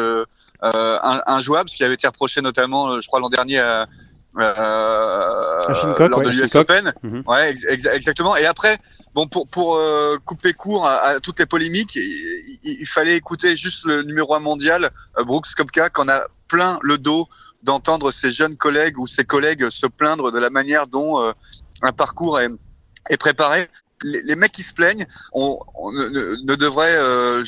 injouables, 0.63 1.69
ce 1.69 1.77
qui 1.77 1.85
avait 1.85 1.95
été 1.95 2.07
reproché 2.07 2.41
notamment, 2.41 3.01
je 3.01 3.07
crois 3.07 3.21
l'an 3.21 3.29
dernier 3.29 3.61
à 3.61 3.87
Shincock, 4.37 6.11
lors 6.11 6.21
ouais, 6.21 6.27
de 6.27 6.31
l'US 6.31 6.55
Open. 6.55 6.93
Mm 7.03 7.09
-hmm. 7.09 7.23
Ouais, 7.27 7.51
ex 7.51 7.87
exactement. 7.87 8.37
Et 8.37 8.47
après, 8.47 8.79
bon, 9.15 9.27
pour, 9.27 9.49
pour 9.49 9.77
euh, 9.77 10.19
couper 10.25 10.53
court 10.53 10.87
à, 10.87 10.95
à, 11.09 11.21
toutes 11.21 11.39
les 11.41 11.47
polémiques, 11.47 11.97
il, 11.97 12.59
il, 12.63 12.77
il, 12.81 12.87
fallait 12.87 13.17
écouter 13.17 13.57
juste 13.57 13.85
le 13.85 14.03
numéro 14.03 14.35
un 14.35 14.41
mondial, 14.51 14.83
euh, 15.19 15.25
Brooks 15.25 15.55
Kopka, 15.57 15.91
qu'on 15.91 16.09
a 16.09 16.21
plein 16.49 16.79
le 16.83 16.97
dos 16.99 17.29
d'entendre 17.63 18.11
ses 18.11 18.31
jeunes 18.31 18.57
collègues 18.57 18.99
ou 18.99 19.07
ses 19.07 19.25
collègues 19.25 19.69
se 19.71 19.87
plaindre 19.87 20.33
de 20.33 20.39
la 20.39 20.51
manière 20.51 20.87
dont 20.87 21.13
euh, 21.21 21.33
un 21.83 21.93
parcours 21.93 22.41
est, 22.41 22.51
est 23.09 23.17
préparé 23.27 23.69
les, 24.03 24.23
les, 24.23 24.37
mecs 24.37 24.53
qui 24.53 24.63
se 24.63 24.73
plaignent, 24.73 25.07
on, 25.33 25.59
on 25.75 25.93
ne, 25.93 26.09
ne, 26.45 26.55
devrait, 26.55 26.97
euh, 26.97 27.45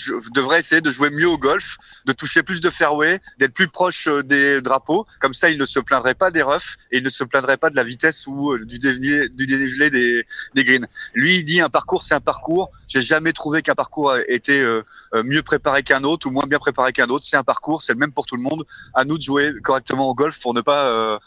essayer 0.57 0.81
de 0.81 0.91
jouer 0.91 1.11
mieux 1.11 1.29
au 1.29 1.39
golf, 1.39 1.77
de 2.07 2.13
toucher 2.13 2.43
plus 2.43 2.61
de 2.61 2.71
fairway, 2.71 3.21
d'être 3.39 3.55
plus 3.55 3.69
proche 3.69 4.07
euh, 4.07 4.23
des 4.23 4.61
drapeaux. 4.61 5.07
Comme 5.21 5.35
ça, 5.35 5.51
ils 5.51 5.59
ne 5.59 5.65
se 5.65 5.81
plaindraient 5.81 6.15
pas 6.15 6.31
des 6.31 6.43
roughs 6.43 6.77
et 6.91 6.99
ils 6.99 7.05
ne 7.05 7.11
se 7.11 7.25
plaindraient 7.25 7.57
pas 7.57 7.71
de 7.71 7.77
la 7.77 7.85
vitesse 7.85 8.27
ou 8.27 8.53
euh, 8.53 8.65
du 8.65 8.79
dénivelé, 8.79 9.29
du 9.31 9.47
des, 9.47 10.27
des 10.55 10.65
greens. 10.65 10.87
Lui, 11.15 11.37
il 11.37 11.45
dit 11.45 11.61
un 11.61 11.71
parcours, 11.71 12.03
c'est 12.03 12.15
un 12.15 12.21
parcours. 12.21 12.71
J'ai 12.89 13.03
jamais 13.03 13.33
trouvé 13.33 13.63
qu'un 13.63 13.75
parcours 13.75 14.15
était 14.29 14.61
euh, 14.61 14.83
mieux 15.25 15.43
préparé 15.43 15.83
qu'un 15.83 16.05
autre 16.05 16.27
ou 16.27 16.31
moins 16.31 16.45
bien 16.47 16.59
préparé 16.59 16.93
qu'un 16.93 17.09
autre. 17.09 17.27
C'est 17.27 17.37
un 17.37 17.45
parcours, 17.45 17.83
c'est 17.83 17.93
le 17.93 17.99
même 17.99 18.13
pour 18.13 18.27
tout 18.27 18.37
le 18.37 18.43
monde. 18.43 18.65
À 18.95 19.05
nous 19.05 19.17
de 19.17 19.23
jouer 19.23 19.53
correctement 19.63 20.09
au 20.09 20.15
golf 20.15 20.41
pour 20.41 20.55
ne 20.55 20.61
pas 20.61 21.19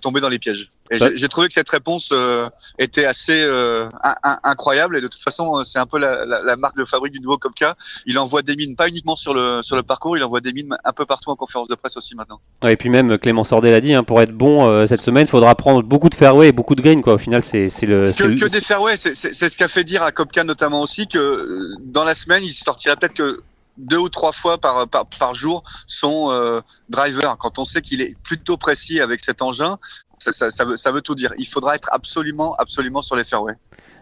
tomber 0.00 0.20
dans 0.20 0.28
les 0.28 0.38
pièges. 0.38 0.70
Et 0.90 0.98
j'ai 0.98 1.28
trouvé 1.28 1.46
que 1.48 1.54
cette 1.54 1.68
réponse 1.68 2.12
était 2.78 3.04
assez 3.04 3.46
incroyable. 4.42 4.96
Et 4.96 5.00
de 5.00 5.08
toute 5.08 5.22
façon, 5.22 5.62
c'est 5.64 5.78
un 5.78 5.86
peu 5.86 5.98
la, 5.98 6.24
la, 6.24 6.40
la, 6.42 6.56
marque 6.56 6.76
de 6.76 6.84
fabrique 6.84 7.12
du 7.12 7.20
nouveau 7.20 7.38
Kopka. 7.38 7.76
Il 8.06 8.18
envoie 8.18 8.42
des 8.42 8.56
mines, 8.56 8.76
pas 8.76 8.88
uniquement 8.88 9.16
sur 9.16 9.34
le 9.34 9.62
sur 9.62 9.76
le 9.76 9.82
parcours, 9.82 10.16
il 10.16 10.24
envoie 10.24 10.40
des 10.40 10.52
mines 10.52 10.76
un 10.84 10.92
peu 10.92 11.06
partout 11.06 11.30
en 11.30 11.36
conférence 11.36 11.68
de 11.68 11.74
presse 11.74 11.96
aussi 11.96 12.14
maintenant. 12.14 12.40
et 12.64 12.76
puis 12.76 12.88
même 12.88 13.18
Clément 13.18 13.44
Sordet 13.44 13.70
l'a 13.70 13.80
dit, 13.80 13.94
hein, 13.94 14.04
pour 14.04 14.20
être 14.20 14.32
bon 14.32 14.86
cette 14.86 15.02
semaine, 15.02 15.24
il 15.26 15.30
faudra 15.30 15.54
prendre 15.54 15.82
beaucoup 15.82 16.08
de 16.08 16.14
fairway 16.14 16.48
et 16.48 16.52
beaucoup 16.52 16.74
de 16.74 16.82
green. 16.82 17.02
Quoi. 17.02 17.14
Au 17.14 17.18
final, 17.18 17.42
c'est 17.42 17.68
le 17.82 18.12
que, 18.12 18.40
que 18.40 18.48
des 18.48 18.60
fairways. 18.60 18.96
C'est 18.96 19.14
ce 19.14 19.58
qu'a 19.58 19.68
fait 19.68 19.84
dire 19.84 20.02
à 20.02 20.12
Kopka 20.12 20.44
notamment 20.44 20.80
aussi 20.80 21.06
que 21.06 21.74
dans 21.80 22.04
la 22.04 22.14
semaine, 22.14 22.42
il 22.42 22.52
sortira 22.52 22.96
peut-être 22.96 23.14
que 23.14 23.42
deux 23.76 23.98
ou 23.98 24.08
trois 24.08 24.32
fois 24.32 24.58
par, 24.58 24.86
par, 24.88 25.06
par 25.06 25.34
jour 25.34 25.62
son 25.86 26.30
euh, 26.30 26.60
driver. 26.88 27.36
Quand 27.38 27.58
on 27.58 27.64
sait 27.64 27.80
qu'il 27.80 28.00
est 28.00 28.16
plutôt 28.22 28.56
précis 28.56 29.00
avec 29.00 29.20
cet 29.20 29.42
engin, 29.42 29.78
ça, 30.20 30.32
ça, 30.32 30.50
ça, 30.50 30.64
veut, 30.64 30.76
ça 30.76 30.92
veut 30.92 31.00
tout 31.00 31.14
dire. 31.14 31.32
Il 31.38 31.46
faudra 31.46 31.74
être 31.74 31.88
absolument, 31.92 32.54
absolument 32.58 33.02
sur 33.02 33.16
les 33.16 33.24
fairways. 33.24 33.56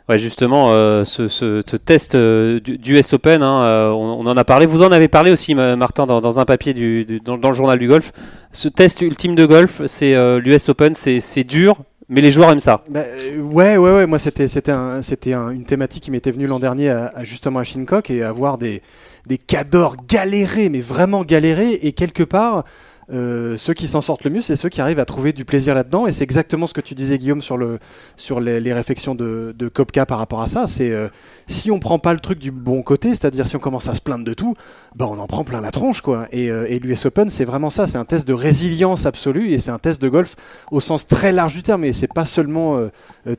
Ouais, 0.08 0.18
justement, 0.18 0.70
euh, 0.70 1.04
ce, 1.04 1.28
ce, 1.28 1.62
ce, 1.66 1.76
test 1.76 2.14
euh, 2.14 2.60
du, 2.60 2.78
US 2.96 3.12
Open, 3.12 3.42
hein, 3.42 3.62
euh, 3.64 3.90
on, 3.90 4.20
on, 4.20 4.26
en 4.26 4.36
a 4.38 4.44
parlé. 4.44 4.64
Vous 4.64 4.82
en 4.82 4.90
avez 4.90 5.08
parlé 5.08 5.30
aussi, 5.30 5.54
Martin, 5.54 6.06
dans, 6.06 6.20
dans 6.20 6.40
un 6.40 6.46
papier 6.46 6.72
du, 6.72 7.04
du 7.04 7.20
dans, 7.20 7.36
dans, 7.36 7.50
le 7.50 7.54
journal 7.54 7.78
du 7.78 7.88
golf. 7.88 8.12
Ce 8.52 8.68
test 8.68 9.02
ultime 9.02 9.34
de 9.34 9.44
golf, 9.44 9.82
c'est 9.86 10.14
l'US 10.40 10.70
Open, 10.70 10.94
c'est 10.94 11.44
dur, 11.44 11.76
mais 12.08 12.22
les 12.22 12.30
joueurs 12.30 12.50
aiment 12.50 12.60
ça. 12.60 12.82
Bah, 12.88 13.02
ouais, 13.38 13.76
ouais, 13.76 13.94
ouais. 13.96 14.06
Moi, 14.06 14.18
c'était 14.18 14.48
c'était 14.48 14.72
un, 14.72 15.02
c'était 15.02 15.34
un, 15.34 15.50
une 15.50 15.64
thématique 15.64 16.04
qui 16.04 16.10
m'était 16.10 16.30
venue 16.30 16.46
l'an 16.46 16.58
dernier 16.58 16.88
à, 16.88 17.12
à, 17.14 17.24
justement 17.24 17.60
à 17.60 17.64
Shincock 17.64 18.08
et 18.08 18.22
avoir 18.22 18.56
des 18.56 18.80
des 19.26 19.36
cadors 19.36 19.96
galérés, 20.08 20.70
mais 20.70 20.80
vraiment 20.80 21.22
galérés 21.22 21.74
et 21.82 21.92
quelque 21.92 22.22
part 22.22 22.64
euh, 23.10 23.56
ceux 23.56 23.72
qui 23.72 23.88
s'en 23.88 24.02
sortent 24.02 24.24
le 24.24 24.30
mieux, 24.30 24.42
c'est 24.42 24.56
ceux 24.56 24.68
qui 24.68 24.80
arrivent 24.80 24.98
à 24.98 25.04
trouver 25.06 25.32
du 25.32 25.44
plaisir 25.44 25.74
là-dedans. 25.74 26.06
Et 26.06 26.12
c'est 26.12 26.24
exactement 26.24 26.66
ce 26.66 26.74
que 26.74 26.80
tu 26.80 26.94
disais, 26.94 27.18
Guillaume, 27.18 27.40
sur, 27.40 27.56
le, 27.56 27.78
sur 28.16 28.40
les, 28.40 28.72
réflexions 28.72 29.14
de, 29.14 29.54
de 29.56 29.68
Kopka 29.68 30.04
par 30.04 30.18
rapport 30.18 30.42
à 30.42 30.48
ça. 30.48 30.66
C'est 30.66 30.90
euh, 30.90 31.08
si 31.46 31.70
on 31.70 31.80
prend 31.80 31.98
pas 31.98 32.12
le 32.12 32.20
truc 32.20 32.38
du 32.38 32.50
bon 32.50 32.82
côté, 32.82 33.10
c'est-à-dire 33.10 33.48
si 33.48 33.56
on 33.56 33.60
commence 33.60 33.88
à 33.88 33.94
se 33.94 34.00
plaindre 34.00 34.24
de 34.24 34.34
tout, 34.34 34.54
bah 34.94 35.06
on 35.08 35.18
en 35.18 35.26
prend 35.26 35.44
plein 35.44 35.60
la 35.60 35.70
tronche, 35.70 36.02
quoi. 36.02 36.26
Et, 36.32 36.50
euh, 36.50 36.66
l'US 36.78 37.06
Open, 37.06 37.30
c'est 37.30 37.44
vraiment 37.44 37.70
ça. 37.70 37.86
C'est 37.86 37.98
un 37.98 38.04
test 38.04 38.28
de 38.28 38.34
résilience 38.34 39.06
absolue 39.06 39.52
et 39.52 39.58
c'est 39.58 39.70
un 39.70 39.78
test 39.78 40.00
de 40.02 40.08
golf 40.08 40.36
au 40.70 40.80
sens 40.80 41.06
très 41.06 41.32
large 41.32 41.54
du 41.54 41.62
terme. 41.62 41.84
Et 41.84 41.92
c'est 41.92 42.12
pas 42.12 42.26
seulement 42.26 42.78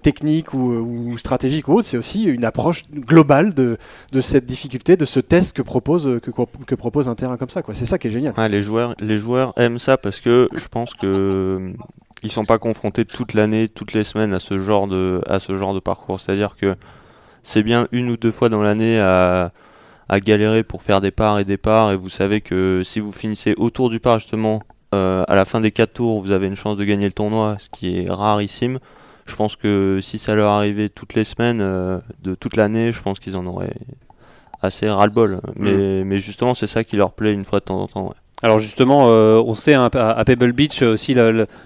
technique 0.02 0.54
ou, 0.54 1.18
stratégique 1.18 1.68
ou 1.68 1.74
autre, 1.74 1.88
c'est 1.88 1.98
aussi 1.98 2.24
une 2.24 2.46
approche 2.46 2.84
globale 2.92 3.54
de, 3.54 3.78
cette 4.22 4.46
difficulté, 4.46 4.98
de 4.98 5.06
ce 5.06 5.20
test 5.20 5.54
que 5.54 5.62
propose, 5.62 6.08
un 6.08 7.16
terrain 7.16 7.38
comme 7.38 7.50
ça. 7.50 7.62
C'est 7.74 7.86
ça 7.86 7.98
qui 7.98 8.08
est 8.08 8.12
génial. 8.12 8.34
Les 8.50 8.64
joueurs, 8.64 8.96
les 9.00 9.20
joueurs 9.20 9.54
aiment 9.60 9.80
ça 9.80 9.98
parce 9.98 10.20
que 10.20 10.50
je 10.54 10.68
pense 10.68 10.94
que 10.94 11.74
ils 12.24 12.32
sont 12.32 12.46
pas 12.46 12.58
confrontés 12.58 13.06
toute 13.06 13.34
l'année, 13.34 13.70
toutes 13.70 13.94
les 13.94 14.04
semaines 14.04 14.34
à 14.34 14.40
ce 14.40 14.60
genre 14.60 14.88
de, 14.88 15.22
à 15.28 15.40
ce 15.40 15.56
genre 15.56 15.74
de 15.74 15.80
parcours. 15.80 16.20
C'est-à-dire 16.20 16.56
que 16.56 16.76
c'est 17.44 17.64
bien 17.64 17.88
une 17.92 18.10
ou 18.10 18.18
deux 18.18 18.32
fois 18.32 18.50
dans 18.50 18.62
l'année 18.62 19.00
à, 19.00 19.52
à 20.10 20.20
galérer 20.20 20.64
pour 20.64 20.82
faire 20.82 21.02
des 21.02 21.12
parts 21.12 21.40
et 21.40 21.46
des 21.46 21.58
parts 21.58 21.92
et 21.92 21.96
vous 21.96 22.10
savez 22.10 22.42
que 22.42 22.82
si 22.84 23.00
vous 23.00 23.12
finissez 23.12 23.54
autour 23.58 23.90
du 23.90 24.00
par 24.00 24.20
justement 24.20 24.62
euh, 24.94 25.24
à 25.28 25.36
la 25.36 25.46
fin 25.46 25.62
des 25.62 25.72
quatre 25.72 25.94
tours 25.94 26.20
vous 26.22 26.32
avez 26.32 26.48
une 26.48 26.56
chance 26.56 26.78
de 26.78 26.84
gagner 26.84 27.06
le 27.06 27.14
tournoi 27.14 27.58
ce 27.60 27.70
qui 27.70 28.00
est 28.00 28.10
rarissime 28.10 28.80
je 29.28 29.36
pense 29.36 29.56
que 29.56 30.00
si 30.02 30.18
ça 30.18 30.34
leur 30.34 30.50
arrivait 30.50 30.90
toutes 30.90 31.14
les 31.14 31.24
semaines 31.24 31.62
euh, 31.62 32.00
de 32.24 32.34
toute 32.34 32.58
l'année 32.58 32.92
je 32.92 33.02
pense 33.02 33.20
qu'ils 33.20 33.38
en 33.38 33.46
auraient 33.46 33.78
assez 34.62 34.90
ras-le-bol 34.90 35.42
mais, 35.56 35.74
mmh. 35.74 36.04
mais 36.06 36.18
justement 36.18 36.56
c'est 36.56 36.68
ça 36.68 36.84
qui 36.84 36.96
leur 36.96 37.14
plaît 37.14 37.32
une 37.32 37.46
fois 37.46 37.60
de 37.60 37.66
temps 37.66 37.80
en 37.80 37.88
temps 37.88 38.08
ouais. 38.08 38.16
Alors 38.42 38.60
justement, 38.60 39.08
euh, 39.10 39.42
on 39.46 39.54
sait 39.54 39.74
hein, 39.74 39.90
à 39.94 40.24
Pebble 40.24 40.54
Beach 40.54 40.82
aussi 40.82 41.14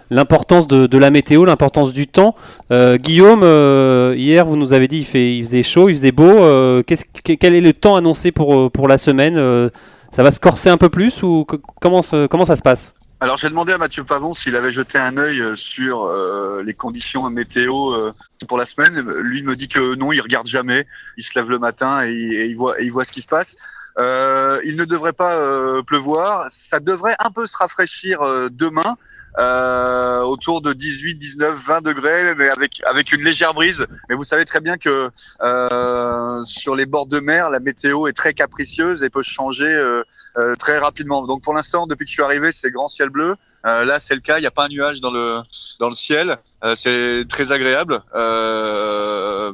l'importance 0.10 0.68
de, 0.68 0.98
la 0.98 1.12
météo, 1.12 1.46
l'importance 1.46 1.94
du 1.94 2.08
temps. 2.08 2.36
Euh, 2.72 2.98
Guillaume, 2.98 3.44
euh, 3.44 4.16
hier 4.18 4.46
vous 4.46 4.56
nous 4.56 4.74
avez 4.74 4.88
dit 4.88 5.00
il, 5.00 5.06
fait, 5.06 5.40
faisait 5.42 5.64
chaud, 5.64 5.90
il 5.90 5.96
faisait 5.96 6.12
beau. 6.12 6.44
Euh, 6.44 6.82
quel 6.84 7.54
est 7.54 7.62
le 7.62 7.74
temps 7.74 7.96
annoncé 7.96 8.32
pour, 8.32 8.72
pour 8.72 8.88
la 8.88 8.98
semaine 8.98 9.38
euh, 9.38 9.70
Ça 10.12 10.24
va 10.24 10.32
se 10.32 10.40
corser 10.40 10.70
un 10.70 10.78
peu 10.78 10.90
plus 10.90 11.22
ou 11.22 11.46
comment, 11.80 12.02
comment 12.30 12.46
ça 12.46 12.56
se 12.56 12.64
passe? 12.64 12.96
Alors 13.24 13.38
j'ai 13.38 13.48
demandé 13.48 13.72
à 13.72 13.78
Mathieu 13.78 14.04
Pavon 14.04 14.34
s'il 14.34 14.54
avait 14.58 14.72
jeté 14.72 14.98
un 14.98 15.16
œil 15.16 15.42
sur 15.56 16.04
euh, 16.04 16.62
les 16.62 16.74
conditions 16.74 17.30
météo 17.30 17.94
euh, 17.94 18.12
pour 18.50 18.58
la 18.58 18.66
semaine. 18.66 19.00
Lui 19.00 19.44
me 19.44 19.56
dit 19.56 19.70
que 19.70 19.96
non, 19.96 20.12
il 20.12 20.20
regarde 20.20 20.46
jamais. 20.46 20.86
Il 21.18 21.24
se 21.24 21.40
lève 21.40 21.50
le 21.50 21.58
matin 21.58 22.06
et, 22.06 22.12
et 22.12 22.46
il 22.48 22.92
voit 22.92 23.06
ce 23.06 23.12
qui 23.14 23.22
se 23.22 23.30
passe. 23.30 23.56
Euh, 23.98 24.60
il 24.66 24.78
ne 24.78 24.86
devrait 24.86 25.14
pas 25.14 25.36
euh, 25.36 25.84
pleuvoir. 25.84 26.46
Ça 26.50 26.80
devrait 26.80 27.16
un 27.20 27.32
peu 27.32 27.46
se 27.46 27.58
rafraîchir 27.58 28.22
euh, 28.22 28.50
demain. 28.52 28.98
Euh, 29.40 30.22
autour 30.22 30.62
de 30.62 30.74
18, 30.74 31.16
19, 31.16 31.58
20 31.58 31.82
degrés, 31.82 32.36
mais 32.36 32.50
avec 32.50 32.82
avec 32.88 33.12
une 33.12 33.24
légère 33.24 33.56
brise. 33.56 33.86
Mais 34.08 34.16
vous 34.16 34.24
savez 34.24 34.46
très 34.46 34.62
bien 34.62 34.78
que 34.78 35.10
euh, 35.42 36.44
sur 36.46 36.76
les 36.76 36.86
bords 36.86 37.08
de 37.08 37.20
mer, 37.20 37.50
la 37.50 37.60
météo 37.60 38.06
est 38.06 38.14
très 38.14 38.36
capricieuse 38.36 39.02
et 39.02 39.10
peut 39.10 39.24
changer 39.24 39.66
euh, 39.66 40.04
euh 40.38 40.56
très 40.56 40.78
rapidement. 40.78 41.26
Donc 41.26 41.42
pour 41.42 41.56
l'instant, 41.56 41.88
depuis 41.88 42.06
que 42.06 42.10
je 42.10 42.14
suis 42.14 42.22
arrivé, 42.22 42.52
c'est 42.52 42.70
grand 42.70 42.88
ciel 42.88 43.10
bleu. 43.10 43.36
Euh, 43.66 43.86
là, 43.86 43.98
c'est 43.98 44.14
le 44.14 44.22
cas. 44.22 44.38
Il 44.38 44.42
n'y 44.42 44.48
a 44.48 44.52
pas 44.52 44.66
un 44.66 44.70
nuage 44.70 45.02
dans 45.02 45.12
le 45.12 45.40
dans 45.80 45.90
le 45.90 45.96
ciel. 45.96 46.38
c'est 46.76 47.26
très 47.28 47.52
agréable, 47.52 48.04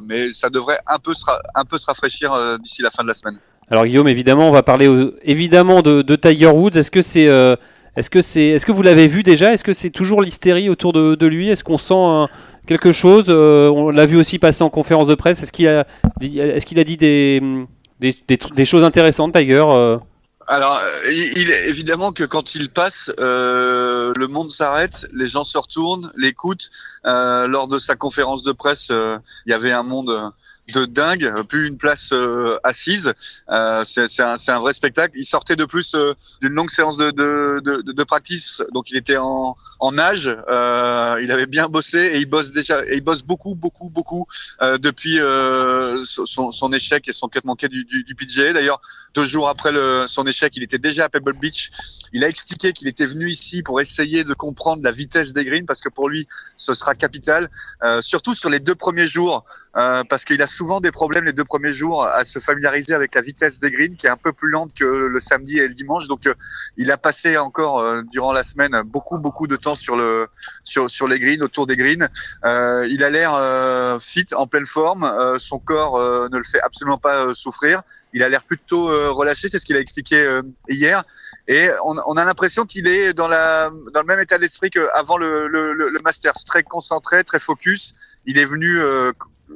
mais 0.06 0.30
ça 0.30 0.50
devrait 0.50 0.80
un 0.88 0.98
peu 0.98 1.14
se 1.14 1.24
un 1.54 1.64
peu 1.64 1.78
se 1.78 1.86
rafraîchir 1.86 2.58
d'ici 2.58 2.82
la 2.82 2.90
fin 2.90 3.02
de 3.02 3.08
la 3.08 3.14
semaine. 3.14 3.38
Alors 3.70 3.86
Guillaume, 3.86 4.08
évidemment, 4.08 4.48
on 4.48 4.52
va 4.52 4.62
parler 4.62 4.88
évidemment 5.22 5.82
de, 5.82 6.16
Tiger 6.16 6.48
Woods. 6.48 6.76
Est-ce 6.76 6.90
que 6.90 7.02
c'est 7.02 7.28
est-ce 7.96 8.08
que 8.08 8.22
c'est, 8.22 8.46
est-ce 8.46 8.66
que 8.66 8.72
vous 8.72 8.82
l'avez 8.82 9.08
vu 9.08 9.22
déjà? 9.22 9.52
Est-ce 9.52 9.64
que 9.64 9.74
c'est 9.74 9.90
toujours 9.90 10.22
l'hystérie 10.22 10.68
autour 10.68 10.92
de, 10.92 11.26
lui? 11.26 11.50
Est-ce 11.50 11.64
qu'on 11.64 11.78
sent 11.78 12.32
quelque 12.66 12.92
chose 12.92 13.26
euh, 13.28 13.68
On 13.68 13.90
l'a 13.90 14.06
vu 14.06 14.16
aussi 14.16 14.38
passer 14.38 14.62
en 14.62 14.70
conférence 14.70 15.08
de 15.08 15.14
presse. 15.14 15.42
Est-ce 15.42 15.52
qu'il 15.52 15.68
a, 15.68 15.84
est-ce 16.22 16.66
qu'il 16.66 16.78
a 16.78 16.84
dit 16.84 16.96
des, 16.96 17.40
des, 18.00 18.64
choses 18.64 18.84
intéressantes 18.84 19.32
d'ailleurs 19.32 19.72
euh? 19.72 19.98
Alors, 20.50 20.80
évidemment 21.06 22.10
que 22.10 22.24
quand 22.24 22.56
il 22.56 22.70
passe, 22.70 23.12
euh, 23.20 24.12
le 24.16 24.26
monde 24.26 24.50
s'arrête, 24.50 25.06
les 25.12 25.26
gens 25.26 25.44
se 25.44 25.56
retournent, 25.56 26.10
l'écoutent. 26.16 26.70
Euh, 27.06 27.46
lors 27.46 27.68
de 27.68 27.78
sa 27.78 27.94
conférence 27.94 28.42
de 28.42 28.50
presse, 28.50 28.88
euh, 28.90 29.16
il 29.46 29.50
y 29.50 29.52
avait 29.52 29.70
un 29.70 29.84
monde 29.84 30.32
de 30.72 30.84
dingue, 30.84 31.32
plus 31.48 31.66
une 31.66 31.76
place 31.76 32.10
euh, 32.12 32.58
assise. 32.64 33.12
Euh, 33.50 33.82
c'est 33.84 34.20
un, 34.20 34.34
un, 34.48 34.58
vrai 34.58 34.72
spectacle. 34.72 35.16
Il 35.16 35.24
sortait 35.24 35.56
de 35.56 35.64
plus 35.64 35.94
euh, 35.94 36.14
d'une 36.40 36.52
longue 36.52 36.70
séance 36.70 36.96
de, 36.96 37.10
de, 37.10 37.60
de, 37.60 37.92
de, 37.92 38.04
practice, 38.04 38.62
donc 38.72 38.90
il 38.90 38.96
était 38.96 39.16
en, 39.16 39.56
en 39.78 39.92
nage. 39.92 40.36
Euh, 40.48 41.20
il 41.22 41.30
avait 41.32 41.46
bien 41.46 41.68
bossé 41.68 41.98
et 41.98 42.18
il 42.18 42.26
bosse 42.26 42.50
déjà, 42.50 42.84
et 42.86 42.96
il 42.96 43.00
bosse 43.02 43.22
beaucoup, 43.22 43.54
beaucoup, 43.54 43.90
beaucoup 43.90 44.26
euh, 44.62 44.78
depuis 44.78 45.18
son, 46.04 46.50
son, 46.50 46.72
échec 46.72 47.08
et 47.08 47.12
son 47.12 47.28
cut 47.28 47.40
manqué 47.44 47.68
du, 47.68 47.84
du, 47.84 48.04
du 48.04 48.14
PGA. 48.14 48.52
D'ailleurs, 48.52 48.80
deux 49.14 49.24
jours 49.24 49.48
après 49.48 49.72
le, 49.72 50.04
son 50.06 50.26
échec, 50.26 50.52
il 50.56 50.62
était 50.62 50.78
déjà 50.78 51.06
à 51.06 51.08
Pebble 51.08 51.34
Beach. 51.34 51.70
Il 52.12 52.24
a 52.24 52.28
expliqué 52.28 52.72
qu'il 52.72 52.88
était 52.88 53.06
venu 53.06 53.28
ici 53.28 53.62
pour 53.62 53.80
essayer 53.80 54.24
de 54.24 54.34
comprendre 54.34 54.82
la 54.82 54.92
vitesse 54.92 55.32
des 55.32 55.44
greens 55.44 55.66
parce 55.66 55.80
que 55.80 55.88
pour 55.88 56.08
lui, 56.08 56.28
ce 56.56 56.74
sera 56.74 56.94
capital, 56.94 57.48
surtout 58.00 58.34
sur 58.34 58.50
les 58.50 58.60
deux 58.60 58.74
premiers 58.74 59.06
jours. 59.06 59.44
Euh, 59.76 60.02
parce 60.02 60.24
qu'il 60.24 60.42
a 60.42 60.48
souvent 60.60 60.82
des 60.82 60.92
problèmes 60.92 61.24
les 61.24 61.32
deux 61.32 61.46
premiers 61.46 61.72
jours 61.72 62.04
à 62.04 62.22
se 62.22 62.38
familiariser 62.38 62.92
avec 62.92 63.14
la 63.14 63.22
vitesse 63.22 63.60
des 63.60 63.70
greens 63.70 63.96
qui 63.96 64.06
est 64.06 64.10
un 64.10 64.18
peu 64.18 64.30
plus 64.30 64.50
lente 64.50 64.74
que 64.74 64.84
le 64.84 65.18
samedi 65.18 65.56
et 65.56 65.66
le 65.66 65.72
dimanche. 65.72 66.06
Donc 66.06 66.26
euh, 66.26 66.34
il 66.76 66.90
a 66.90 66.98
passé 66.98 67.38
encore 67.38 67.78
euh, 67.78 68.02
durant 68.12 68.34
la 68.34 68.42
semaine 68.42 68.74
beaucoup 68.84 69.16
beaucoup 69.16 69.46
de 69.46 69.56
temps 69.56 69.74
sur 69.74 69.96
le 69.96 70.28
sur 70.62 70.90
sur 70.90 71.08
les 71.08 71.18
greens 71.18 71.40
autour 71.40 71.66
des 71.66 71.76
greens. 71.76 72.10
Euh, 72.44 72.86
il 72.90 73.02
a 73.04 73.08
l'air 73.08 73.32
fit 74.02 74.26
en 74.34 74.46
pleine 74.46 74.66
forme. 74.66 75.04
son 75.38 75.58
corps 75.58 75.98
ne 76.32 76.36
le 76.36 76.44
fait 76.44 76.60
absolument 76.60 76.98
pas 76.98 77.32
souffrir. 77.32 77.80
Il 78.12 78.22
a 78.22 78.28
l'air 78.28 78.44
plutôt 78.44 78.84
relâché, 79.14 79.48
c'est 79.48 79.58
ce 79.58 79.64
qu'il 79.64 79.76
a 79.76 79.80
expliqué 79.80 80.18
hier. 80.68 81.04
Et 81.48 81.68
on, 81.84 82.16
a 82.22 82.24
l'impression 82.24 82.66
qu'il 82.66 82.86
est 82.86 83.12
dans, 83.14 83.28
la, 83.28 83.70
dans 83.94 84.00
le 84.00 84.06
même 84.06 84.20
état 84.20 84.38
d'esprit 84.38 84.70
qu'avant 84.70 85.16
le, 85.16 85.48
le, 85.48 85.72
le, 85.72 86.00
très 86.46 86.62
concentré, 86.62 87.24
très 87.24 87.40
focus. 87.40 87.92
Il 88.26 88.38
est 88.38 88.44
venu 88.44 88.78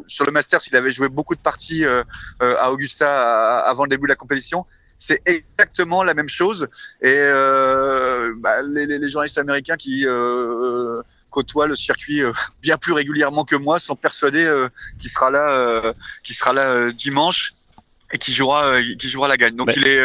sur 0.06 0.24
le 0.24 0.32
Masters, 0.32 0.60
il 0.70 0.76
avait 0.76 0.90
joué 0.90 1.08
beaucoup 1.08 1.34
de 1.34 1.40
parties 1.40 1.84
euh, 1.84 2.02
euh, 2.42 2.56
à 2.58 2.70
Augusta 2.72 3.60
avant 3.60 3.84
le 3.84 3.90
début 3.90 4.04
de 4.04 4.08
la 4.08 4.16
compétition. 4.16 4.66
C'est 4.96 5.20
exactement 5.26 6.04
la 6.04 6.14
même 6.14 6.28
chose. 6.28 6.68
Et 7.02 7.14
euh, 7.16 8.32
bah, 8.38 8.62
les, 8.62 8.86
les, 8.86 9.08
journalistes 9.08 9.38
américains 9.38 9.76
qui 9.76 10.04
euh, 10.06 11.02
côtoient 11.30 11.66
le 11.66 11.74
circuit 11.74 12.22
bien 12.62 12.78
plus 12.78 12.92
régulièrement 12.92 13.44
que 13.44 13.56
moi 13.56 13.78
sont 13.78 13.96
persuadés 13.96 14.48
qu'il 14.98 15.10
sera 15.10 15.30
là, 15.30 15.94
qu'il 16.22 16.36
sera 16.36 16.52
là 16.52 16.92
dimanche 16.92 17.54
et 18.12 18.18
qui 18.18 18.32
jouera, 18.32 18.80
qui 18.80 19.08
jouera 19.08 19.26
la 19.26 19.36
gagne. 19.36 19.56
Donc 19.56 19.72
il 19.76 19.88
est, 19.88 20.00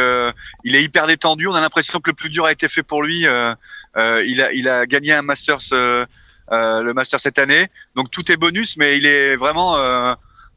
il 0.64 0.76
est 0.76 0.84
hyper 0.84 1.06
détendu. 1.06 1.48
On 1.48 1.54
a 1.54 1.62
l'impression 1.62 2.00
que 2.00 2.10
le 2.10 2.16
plus 2.16 2.30
dur 2.30 2.46
a 2.46 2.52
été 2.52 2.68
fait 2.68 2.84
pour 2.84 3.04
lui. 3.04 3.20
il 3.22 4.42
a, 4.42 4.52
il 4.52 4.68
a 4.68 4.88
gagné 4.88 5.14
un 5.14 5.22
Masters 5.22 5.74
euh, 5.74 6.06
le 6.52 6.92
master 6.94 7.20
cette 7.20 7.40
année. 7.40 7.68
Donc 7.96 8.12
tout 8.12 8.32
est 8.32 8.38
bonus, 8.38 8.78
mais 8.78 8.98
il 8.98 9.06
est 9.06 9.36
vraiment 9.36 9.78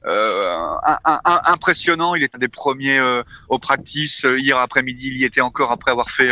euh, 0.04 0.76
un, 0.82 0.98
un, 1.04 1.20
un, 1.24 1.40
impressionnant. 1.44 2.14
Il 2.14 2.24
est 2.24 2.34
un 2.34 2.38
des 2.38 2.48
premiers 2.48 3.00
au 3.48 3.58
practice 3.58 4.24
hier 4.24 4.58
après-midi. 4.58 5.08
Il 5.08 5.16
y 5.16 5.24
était 5.24 5.40
encore 5.40 5.70
après 5.70 5.90
avoir 5.90 6.10
fait 6.10 6.30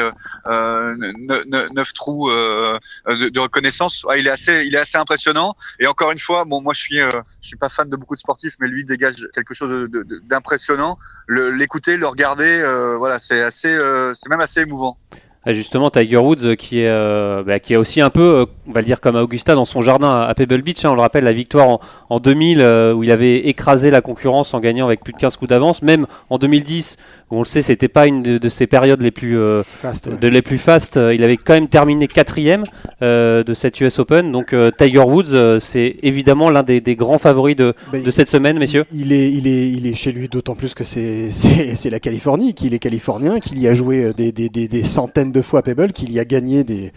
neuf 0.49 1.93
trous 1.93 2.31
de, 2.31 3.29
de, 3.29 3.41
reconnaissance. 3.41 4.05
il 4.17 4.27
est 4.27 4.31
assez, 4.31 4.65
il 4.67 4.75
est 4.75 4.79
assez 4.79 4.99
impressionnant. 4.99 5.55
Et 5.79 5.87
encore 5.87 6.11
une 6.11 6.19
fois, 6.19 6.45
bon, 6.45 6.61
moi 6.61 6.75
je 6.75 6.81
suis, 6.81 6.99
je 6.99 7.23
suis 7.41 7.57
pas 7.57 7.69
fan 7.69 7.89
de 7.89 7.97
beaucoup 7.97 8.15
de 8.15 8.21
sportifs, 8.21 8.55
mais 8.61 8.69
lui 8.69 8.85
dégage 8.85 9.29
quelque 9.33 9.55
chose 9.55 9.89
d'impressionnant. 10.25 10.99
L'écouter, 11.29 11.97
le, 11.97 12.07
regarder, 12.07 12.63
voilà, 12.99 13.19
c'est 13.19 13.43
assez, 13.43 13.79
c'est 14.15 14.29
même 14.29 14.41
assez 14.41 14.63
émouvant. 14.63 14.99
Ah, 15.47 15.55
justement, 15.55 15.89
Tiger 15.89 16.19
Woods 16.19 16.45
euh, 16.45 16.55
qui 16.55 16.81
est, 16.81 16.89
euh, 16.89 17.43
bah, 17.43 17.59
qui 17.61 17.73
est 17.73 17.77
aussi 17.77 18.03
un 18.03 18.11
peu, 18.11 18.21
euh, 18.21 18.47
on 18.69 18.73
va 18.73 18.81
le 18.83 18.87
dire 18.87 19.01
comme 19.01 19.17
Augusta 19.17 19.55
dans 19.55 19.65
son 19.65 19.81
jardin 19.81 20.21
à 20.21 20.35
Pebble 20.35 20.61
Beach. 20.61 20.85
Hein, 20.85 20.91
on 20.91 20.95
le 20.95 21.01
rappelle, 21.01 21.25
la 21.25 21.33
victoire 21.33 21.67
en, 21.67 21.81
en 22.11 22.21
2000 22.21 22.61
où 22.95 23.03
il 23.03 23.11
avait 23.11 23.39
écrasé 23.49 23.91
la 23.91 24.03
concurrence 24.03 24.53
en 24.53 24.61
gagnant 24.61 24.85
avec 24.85 25.03
plus 25.03 25.15
de 25.15 25.19
15 25.19 25.39
coups 25.39 25.49
d'avance. 25.49 25.81
Même 25.81 26.07
en 26.29 26.37
2010, 26.37 26.99
où 27.31 27.37
on 27.37 27.39
le 27.39 27.47
sait, 27.47 27.63
c'était 27.63 27.89
pas 27.89 28.07
une 28.07 28.23
de, 28.23 28.37
de, 28.37 28.49
ses 28.51 28.67
périodes 28.67 29.01
les 29.01 29.11
plus, 29.11 29.39
fast, 29.65 30.11
de 30.11 30.29
les 30.29 30.43
plus 30.43 30.59
fast. 30.59 30.97
il 30.97 31.25
avait 31.25 31.39
quand 31.39 31.55
même 31.55 31.69
terminé 31.69 32.07
quatrième 32.07 32.65
de 33.01 33.55
cette 33.55 33.81
US 33.81 33.99
Open. 33.99 34.33
Donc 34.33 34.55
Tiger 34.77 34.99
Woods, 34.99 35.59
c'est 35.61 35.97
évidemment 36.03 36.51
l'un 36.51 36.63
des, 36.63 36.83
des, 36.83 36.97
grands 36.97 37.19
favoris 37.19 37.57
de, 37.57 37.73
bah, 37.91 38.01
de 38.01 38.11
cette 38.11 38.29
semaine, 38.29 38.59
messieurs. 38.59 38.85
Il 38.93 39.13
est, 39.13 39.33
il 39.33 39.47
est, 39.47 39.71
il 39.71 39.87
est 39.87 39.95
chez 39.95 40.13
lui 40.13 40.29
d'autant 40.29 40.55
plus 40.55 40.75
que 40.75 40.85
c'est 40.85 41.31
la 41.91 42.01
Californie, 42.01 42.53
qu'il 42.53 42.75
est 42.75 42.79
californien, 42.79 43.41
qu'il 43.41 43.59
y 43.59 43.69
a 43.69 43.75
joué 43.75 44.13
des, 44.13 44.33
des, 44.33 44.49
des 44.51 44.85
centaines 44.85 45.30
de 45.33 45.43
fois 45.43 45.61
à 45.61 45.63
Pebble, 45.63 45.93
qu'il 45.93 46.13
y 46.13 46.19
a 46.19 46.25
gagné 46.25 46.65
des, 46.65 46.93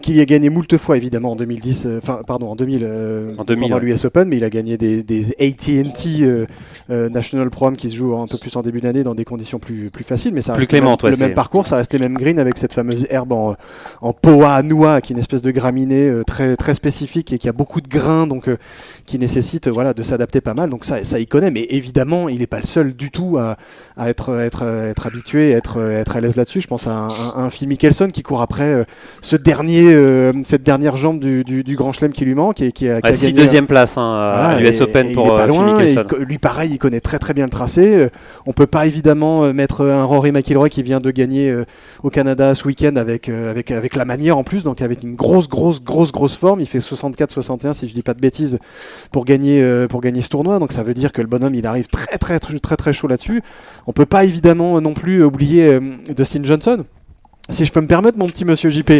qu'il 0.00 0.16
y 0.16 0.20
a 0.20 0.24
gagné 0.24 0.48
moult 0.48 0.76
fois 0.76 0.96
évidemment 0.96 1.32
en 1.32 1.36
2010, 1.36 1.86
euh, 1.86 1.98
enfin 2.00 2.20
pardon 2.26 2.48
en 2.48 2.56
2000, 2.56 2.82
euh, 2.84 3.34
en 3.36 3.44
2000 3.44 3.68
pendant 3.68 3.78
l'US 3.80 4.04
Open, 4.04 4.28
mais 4.28 4.36
il 4.36 4.44
a 4.44 4.50
gagné 4.50 4.78
des, 4.78 5.02
des 5.02 5.32
AT&T 5.40 6.22
euh, 6.90 7.08
National 7.08 7.50
Pro 7.50 7.70
qui 7.72 7.90
se 7.90 7.96
joue 7.96 8.16
un 8.16 8.26
peu 8.26 8.38
plus 8.38 8.54
en 8.56 8.62
début 8.62 8.80
d'année 8.80 9.02
dans 9.02 9.16
des 9.16 9.24
conditions 9.24 9.58
plus, 9.58 9.90
plus 9.90 10.04
faciles, 10.04 10.32
mais 10.32 10.40
ça 10.40 10.54
reste 10.54 10.72
le, 10.72 11.16
même, 11.16 11.34
parcours, 11.34 11.66
ça 11.66 11.76
reste 11.76 11.92
les 11.92 11.98
mêmes 11.98 12.14
greens 12.14 12.38
avec 12.38 12.58
cette 12.58 12.72
fameuse 12.72 13.06
herbe 13.10 13.32
en, 13.32 13.56
en 14.00 14.12
poa 14.12 14.62
noix 14.62 15.00
qui 15.00 15.12
est 15.12 15.14
une 15.14 15.20
espèce 15.20 15.42
de 15.42 15.50
graminée 15.50 16.12
très 16.26 16.56
très 16.56 16.74
spécifique 16.74 17.32
et 17.32 17.38
qui 17.38 17.48
a 17.48 17.52
beaucoup 17.52 17.80
de 17.80 17.88
grains 17.88 18.26
donc 18.26 18.48
qui 19.04 19.18
nécessite 19.18 19.68
voilà 19.68 19.94
de 19.94 20.02
s'adapter 20.02 20.40
pas 20.40 20.54
mal. 20.54 20.70
Donc 20.70 20.84
ça 20.84 21.04
ça 21.04 21.18
y 21.18 21.26
connaît, 21.26 21.50
mais 21.50 21.66
évidemment 21.70 22.28
il 22.28 22.38
n'est 22.38 22.46
pas 22.46 22.60
le 22.60 22.66
seul 22.66 22.94
du 22.94 23.10
tout 23.10 23.36
à, 23.38 23.56
à 23.96 24.08
être 24.08 24.38
être 24.38 24.62
être 24.64 25.06
habitué, 25.06 25.50
être 25.50 25.80
être 25.90 26.16
à 26.16 26.20
l'aise 26.20 26.36
là-dessus. 26.36 26.60
Je 26.60 26.68
pense 26.68 26.86
à 26.86 26.92
un, 26.92 27.08
un, 27.08 27.32
un 27.36 27.50
Phil 27.50 27.68
Mickelson 27.68 28.08
qui 28.08 28.22
court 28.22 28.40
après 28.42 28.86
ce 29.20 29.36
dernier 29.36 29.87
euh, 29.94 30.32
cette 30.44 30.62
dernière 30.62 30.96
jambe 30.96 31.20
du, 31.20 31.44
du, 31.44 31.76
Grand 31.76 31.92
Chelem 31.92 32.12
qui 32.12 32.24
lui 32.24 32.34
manque 32.34 32.60
et 32.60 32.72
qui 32.72 32.88
a, 32.88 33.00
qui 33.00 33.26
a 33.26 33.30
deuxième 33.32 33.66
place 33.66 33.98
hein, 33.98 34.32
à 34.34 34.58
l'US 34.58 34.80
Open 34.80 35.12
pour 35.12 35.34
pas 35.34 35.48
euh, 35.48 36.24
lui 36.24 36.38
pareil, 36.38 36.72
il 36.72 36.78
connaît 36.78 37.00
très 37.00 37.18
très 37.18 37.34
bien 37.34 37.44
le 37.44 37.50
tracé. 37.50 37.94
Euh, 37.94 38.08
on 38.46 38.52
peut 38.52 38.66
pas 38.66 38.86
évidemment 38.86 39.52
mettre 39.52 39.84
un 39.84 40.04
Rory 40.04 40.32
McIlroy 40.32 40.68
qui 40.68 40.82
vient 40.82 41.00
de 41.00 41.10
gagner 41.10 41.54
au 42.02 42.10
Canada 42.10 42.54
ce 42.54 42.66
week-end 42.66 42.96
avec 42.96 43.28
avec 43.28 43.70
avec 43.70 43.96
la 43.96 44.04
manière 44.04 44.38
en 44.38 44.44
plus, 44.44 44.62
donc 44.62 44.82
avec 44.82 45.02
une 45.02 45.14
grosse 45.14 45.48
grosse 45.48 45.82
grosse 45.82 46.12
grosse 46.12 46.36
forme. 46.36 46.60
Il 46.60 46.66
fait 46.66 46.78
64-61 46.78 47.72
si 47.72 47.88
je 47.88 47.94
dis 47.94 48.02
pas 48.02 48.14
de 48.14 48.20
bêtises 48.20 48.58
pour 49.12 49.24
gagner 49.24 49.86
pour 49.88 50.00
gagner 50.00 50.20
ce 50.20 50.28
tournoi. 50.28 50.58
Donc 50.58 50.72
ça 50.72 50.82
veut 50.82 50.94
dire 50.94 51.12
que 51.12 51.20
le 51.20 51.28
bonhomme 51.28 51.54
il 51.54 51.66
arrive 51.66 51.88
très 51.88 52.18
très 52.18 52.38
très 52.38 52.58
très, 52.58 52.76
très 52.76 52.92
chaud 52.92 53.08
là-dessus. 53.08 53.42
On 53.86 53.92
peut 53.92 54.06
pas 54.06 54.24
évidemment 54.24 54.80
non 54.80 54.94
plus 54.94 55.22
oublier 55.22 55.78
Dustin 56.14 56.44
Johnson 56.44 56.84
si 57.50 57.64
je 57.64 57.72
peux 57.72 57.80
me 57.80 57.86
permettre, 57.86 58.18
mon 58.18 58.28
petit 58.28 58.44
monsieur 58.44 58.68
JP, 58.68 58.92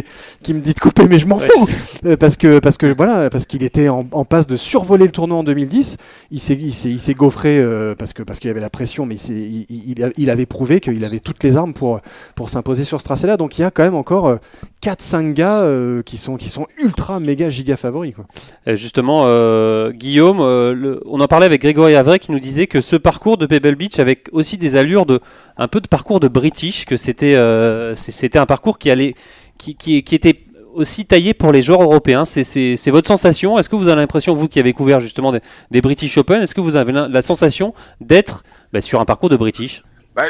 qui 0.43 0.55
me 0.55 0.61
dit 0.61 0.73
de 0.73 0.81
couper, 0.81 1.07
mais 1.07 1.19
je 1.19 1.27
m'en 1.27 1.39
fous, 1.39 1.69
euh, 2.07 2.17
parce 2.17 2.37
que 2.37 2.59
parce 2.59 2.79
que 2.79 2.87
voilà, 2.87 3.29
parce 3.29 3.45
qu'il 3.45 3.63
était 3.63 3.89
en, 3.89 4.05
passe 4.25 4.47
de 4.47 4.57
survoler 4.57 5.05
le 5.05 5.11
tournoi 5.11 5.39
en 5.39 5.45
2010. 5.45 5.99
Il 6.31 6.41
s'est 6.41 6.55
il 6.55 6.75
s'est 6.75 6.91
il 6.91 7.01
s'est 7.01 7.15
gaufré 7.15 7.59
euh, 7.59 7.95
parce 7.95 8.13
que 8.13 8.23
parce 8.23 8.39
qu'il 8.41 8.49
y 8.49 8.51
avait 8.51 8.61
la 8.61 8.71
pression, 8.71 9.05
mais 9.05 9.17
il, 9.17 9.67
il, 9.69 10.13
il, 10.17 10.31
avait 10.31 10.47
prouvé 10.47 10.81
qu'il 10.81 11.05
avait 11.05 11.21
toutes 11.21 11.43
les 11.45 11.57
armes 11.57 11.75
pour 11.75 12.01
pour 12.35 12.49
s'imposer 12.49 12.85
sur 12.85 13.01
ce 13.01 13.05
tracé-là. 13.05 13.37
Donc 13.37 13.59
il 13.59 13.63
y 13.63 13.65
a 13.65 13.71
quand 13.71 13.83
même 13.83 13.95
encore 13.95 14.39
4-5 14.83 15.31
euh, 15.31 15.33
gars 15.33 16.03
qui 16.03 16.17
sont 16.17 16.37
qui 16.37 16.49
sont 16.49 16.67
ultra 16.83 17.21
méga 17.21 17.51
giga 17.51 17.77
favoris. 17.77 18.15
Quoi. 18.15 18.25
justement, 18.77 19.25
Guillaume, 19.91 20.41
on 20.41 21.21
en 21.21 21.29
parlait 21.29 21.47
avec 21.47 21.61
Grégory 21.61 21.97
Avray 21.97 22.19
qui 22.19 22.33
nous 22.33 22.41
disait 22.41 22.67
que 22.67 22.81
ce 22.81 22.97
parcours 22.97 23.37
de 23.37 23.47
Pebble 23.47 23.77
Beach 23.77 23.99
avec 23.99 24.29
aussi 24.33 24.57
des 24.57 24.77
allures 24.77 25.05
de 25.05 25.21
un 25.59 25.69
peu 25.69 25.81
de 25.81 25.89
parcours 25.89 26.21
de 26.21 26.29
British, 26.29 26.87
que 26.87 26.97
c'était 26.97 27.37
c'était 27.95 28.38
un 28.39 28.47
parcours 28.47 28.79
qui 28.79 28.91
allait, 28.91 29.15
qui, 29.59 29.75
qui, 29.75 30.03
qui 30.03 30.15
était 30.15 30.45
aussi 30.79 31.05
taillé 31.05 31.35
pour 31.35 31.53
les 31.53 31.63
joueurs 31.63 31.83
européens. 31.83 32.25
C'est 32.25 32.91
votre 32.91 33.09
sensation 33.09 33.59
Est-ce 33.59 33.69
que 33.69 33.77
vous 33.77 33.89
avez 33.89 34.01
l'impression, 34.01 34.35
vous 34.35 34.49
qui 34.49 34.61
avez 34.61 34.73
couvert 34.73 35.01
justement 35.01 35.33
des, 35.71 35.81
British 35.81 36.17
Open, 36.19 36.43
est-ce 36.43 36.55
que 36.55 36.61
vous 36.61 36.77
avez 36.77 36.93
la, 36.93 37.23
sensation 37.23 37.75
d'être 38.01 38.45
bah, 38.73 38.81
sur 38.81 39.01
un 39.01 39.05
parcours 39.05 39.29
de 39.29 39.37
British? 39.37 39.83
Bah, 40.15 40.27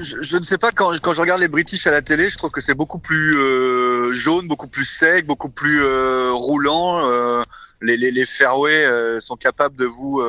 je, 0.00 0.36
ne 0.36 0.42
sais 0.42 0.58
pas, 0.58 0.70
quand, 0.72 0.92
je 0.92 1.20
regarde 1.20 1.40
les 1.40 1.48
British 1.48 1.86
à 1.86 1.90
la 1.90 2.02
télé, 2.02 2.28
je 2.28 2.36
trouve 2.36 2.50
que 2.50 2.60
c'est 2.60 2.74
beaucoup 2.74 2.98
plus 2.98 3.36
euh, 3.36 4.12
jaune, 4.12 4.46
beaucoup 4.46 4.68
plus 4.68 4.84
sec, 4.84 5.26
beaucoup 5.26 5.48
plus 5.48 5.82
euh, 5.82 6.30
roulant. 6.32 7.08
Euh, 7.08 7.42
les, 7.80 7.96
les, 7.96 8.10
les, 8.10 8.24
fairways 8.24 9.20
sont 9.20 9.36
capables 9.36 9.76
de 9.76 9.86
vous 9.86 10.20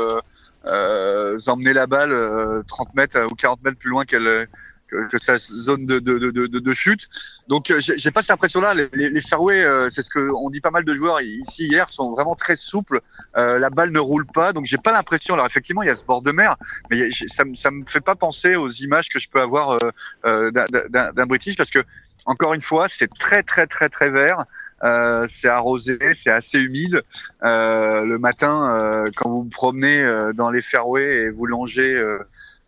emmener 1.47 1.73
la 1.73 1.87
balle 1.87 2.63
30 2.67 2.93
mètres 2.95 3.19
ou 3.31 3.35
40 3.35 3.63
mètres 3.63 3.77
plus 3.77 3.89
loin 3.89 4.05
qu'elle 4.05 4.47
que, 4.89 5.17
sa 5.17 5.37
zone 5.37 5.85
de, 5.85 5.99
de, 5.99 6.17
de, 6.17 6.47
de, 6.47 6.73
chute. 6.73 7.07
Donc 7.47 7.71
euh, 7.71 7.79
j'ai 7.79 8.11
pas 8.11 8.21
cette 8.21 8.31
impression-là. 8.31 8.73
Les, 8.73 9.09
les, 9.09 9.21
fairways, 9.21 9.63
euh, 9.63 9.89
c'est 9.89 10.01
ce 10.01 10.09
que 10.09 10.31
on 10.35 10.49
dit 10.49 10.61
pas 10.61 10.71
mal 10.71 10.83
de 10.83 10.93
joueurs 10.93 11.21
ici 11.21 11.67
hier, 11.67 11.87
sont 11.89 12.11
vraiment 12.11 12.35
très 12.35 12.55
souples. 12.55 13.01
Euh, 13.37 13.59
la 13.59 13.69
balle 13.69 13.91
ne 13.91 13.99
roule 13.99 14.25
pas, 14.25 14.53
donc 14.53 14.65
j'ai 14.65 14.77
pas 14.77 14.91
l'impression. 14.91 15.33
Alors 15.33 15.45
effectivement, 15.45 15.83
il 15.83 15.87
y 15.87 15.91
a 15.91 15.95
ce 15.95 16.05
bord 16.05 16.21
de 16.21 16.31
mer, 16.31 16.55
mais 16.89 17.09
ça, 17.11 17.43
ça 17.53 17.71
me 17.71 17.83
fait 17.85 18.01
pas 18.01 18.15
penser 18.15 18.55
aux 18.55 18.69
images 18.69 19.09
que 19.09 19.19
je 19.19 19.29
peux 19.29 19.41
avoir 19.41 19.79
euh, 20.25 20.51
d'un 20.51 21.25
British 21.25 21.55
parce 21.55 21.71
que 21.71 21.79
encore 22.25 22.53
une 22.53 22.61
fois, 22.61 22.87
c'est 22.87 23.07
très 23.07 23.43
très 23.43 23.67
très 23.67 23.89
très 23.89 24.09
vert. 24.09 24.45
Euh, 24.83 25.25
c'est 25.27 25.49
arrosé, 25.49 25.97
c'est 26.13 26.31
assez 26.31 26.61
humide. 26.61 27.03
Euh, 27.43 28.01
le 28.05 28.17
matin, 28.17 29.05
quand 29.15 29.29
vous 29.29 29.43
vous 29.43 29.49
promenez 29.49 30.03
dans 30.35 30.51
les 30.51 30.61
fairways 30.61 31.25
et 31.25 31.29
vous 31.31 31.45
longez 31.45 32.01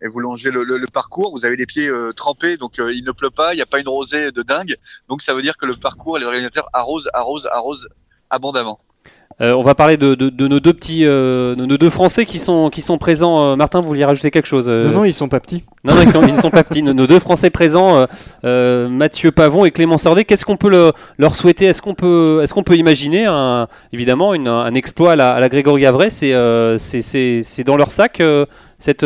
et 0.02 0.08
vous 0.08 0.20
longez 0.20 0.50
le, 0.50 0.86
parcours, 0.92 1.30
vous 1.32 1.44
avez 1.44 1.56
les 1.56 1.66
pieds 1.66 1.88
euh, 1.88 2.12
trempés, 2.12 2.56
donc 2.56 2.78
euh, 2.78 2.92
il 2.92 3.04
ne 3.04 3.12
pleut 3.12 3.30
pas, 3.30 3.54
il 3.54 3.56
n'y 3.56 3.62
a 3.62 3.66
pas 3.66 3.78
une 3.78 3.88
rosée 3.88 4.32
de 4.32 4.42
dingue, 4.42 4.76
donc 5.08 5.22
ça 5.22 5.32
veut 5.32 5.42
dire 5.42 5.56
que 5.56 5.64
le 5.64 5.74
parcours, 5.76 6.18
les 6.18 6.24
organisateurs 6.24 6.68
arrosent, 6.72 7.08
arrosent, 7.14 7.48
arrosent 7.50 7.88
abondamment. 8.28 8.80
Euh, 9.40 9.54
on 9.54 9.62
va 9.62 9.74
parler 9.74 9.96
de, 9.96 10.14
nos 10.14 10.60
deux 10.60 10.74
petits, 10.74 11.04
nos 11.06 11.78
deux 11.78 11.88
Français 11.88 12.26
qui 12.26 12.38
sont 12.38 12.68
qui 12.68 12.82
sont 12.82 12.98
présents. 12.98 13.56
Martin, 13.56 13.80
vous 13.80 13.88
vouliez 13.88 14.04
rajouter 14.04 14.30
quelque 14.30 14.46
chose 14.46 14.68
Non, 14.68 14.90
non, 14.90 15.04
ils 15.04 15.14
sont 15.14 15.30
pas 15.30 15.40
petits. 15.40 15.64
Non, 15.84 15.94
non, 15.94 16.02
ils 16.02 16.10
sont, 16.10 16.36
sont 16.36 16.50
pas 16.50 16.62
petits. 16.62 16.82
Nos, 16.82 17.06
deux 17.06 17.18
Français 17.18 17.48
présents, 17.48 18.06
Mathieu 18.42 19.32
Pavon 19.32 19.64
et 19.64 19.70
Clément 19.70 19.96
Sordet. 19.96 20.26
Qu'est-ce 20.26 20.44
qu'on 20.44 20.58
peut 20.58 20.92
leur 21.16 21.34
souhaiter? 21.34 21.64
Est-ce 21.64 21.80
qu'on 21.80 21.94
peut, 21.94 22.40
est-ce 22.42 22.52
qu'on 22.52 22.62
peut 22.62 22.76
imaginer 22.76 23.24
un, 23.24 23.68
évidemment 23.94 24.32
un 24.32 24.74
exploit 24.74 25.12
à 25.12 25.16
la, 25.16 25.32
à 25.32 25.40
la 25.40 25.48
Grégory 25.48 25.86
Avray 25.86 26.10
C'est 26.10 26.34
c'est 26.78 27.64
dans 27.64 27.78
leur 27.78 27.90
sac 27.90 28.22
cette 28.78 29.04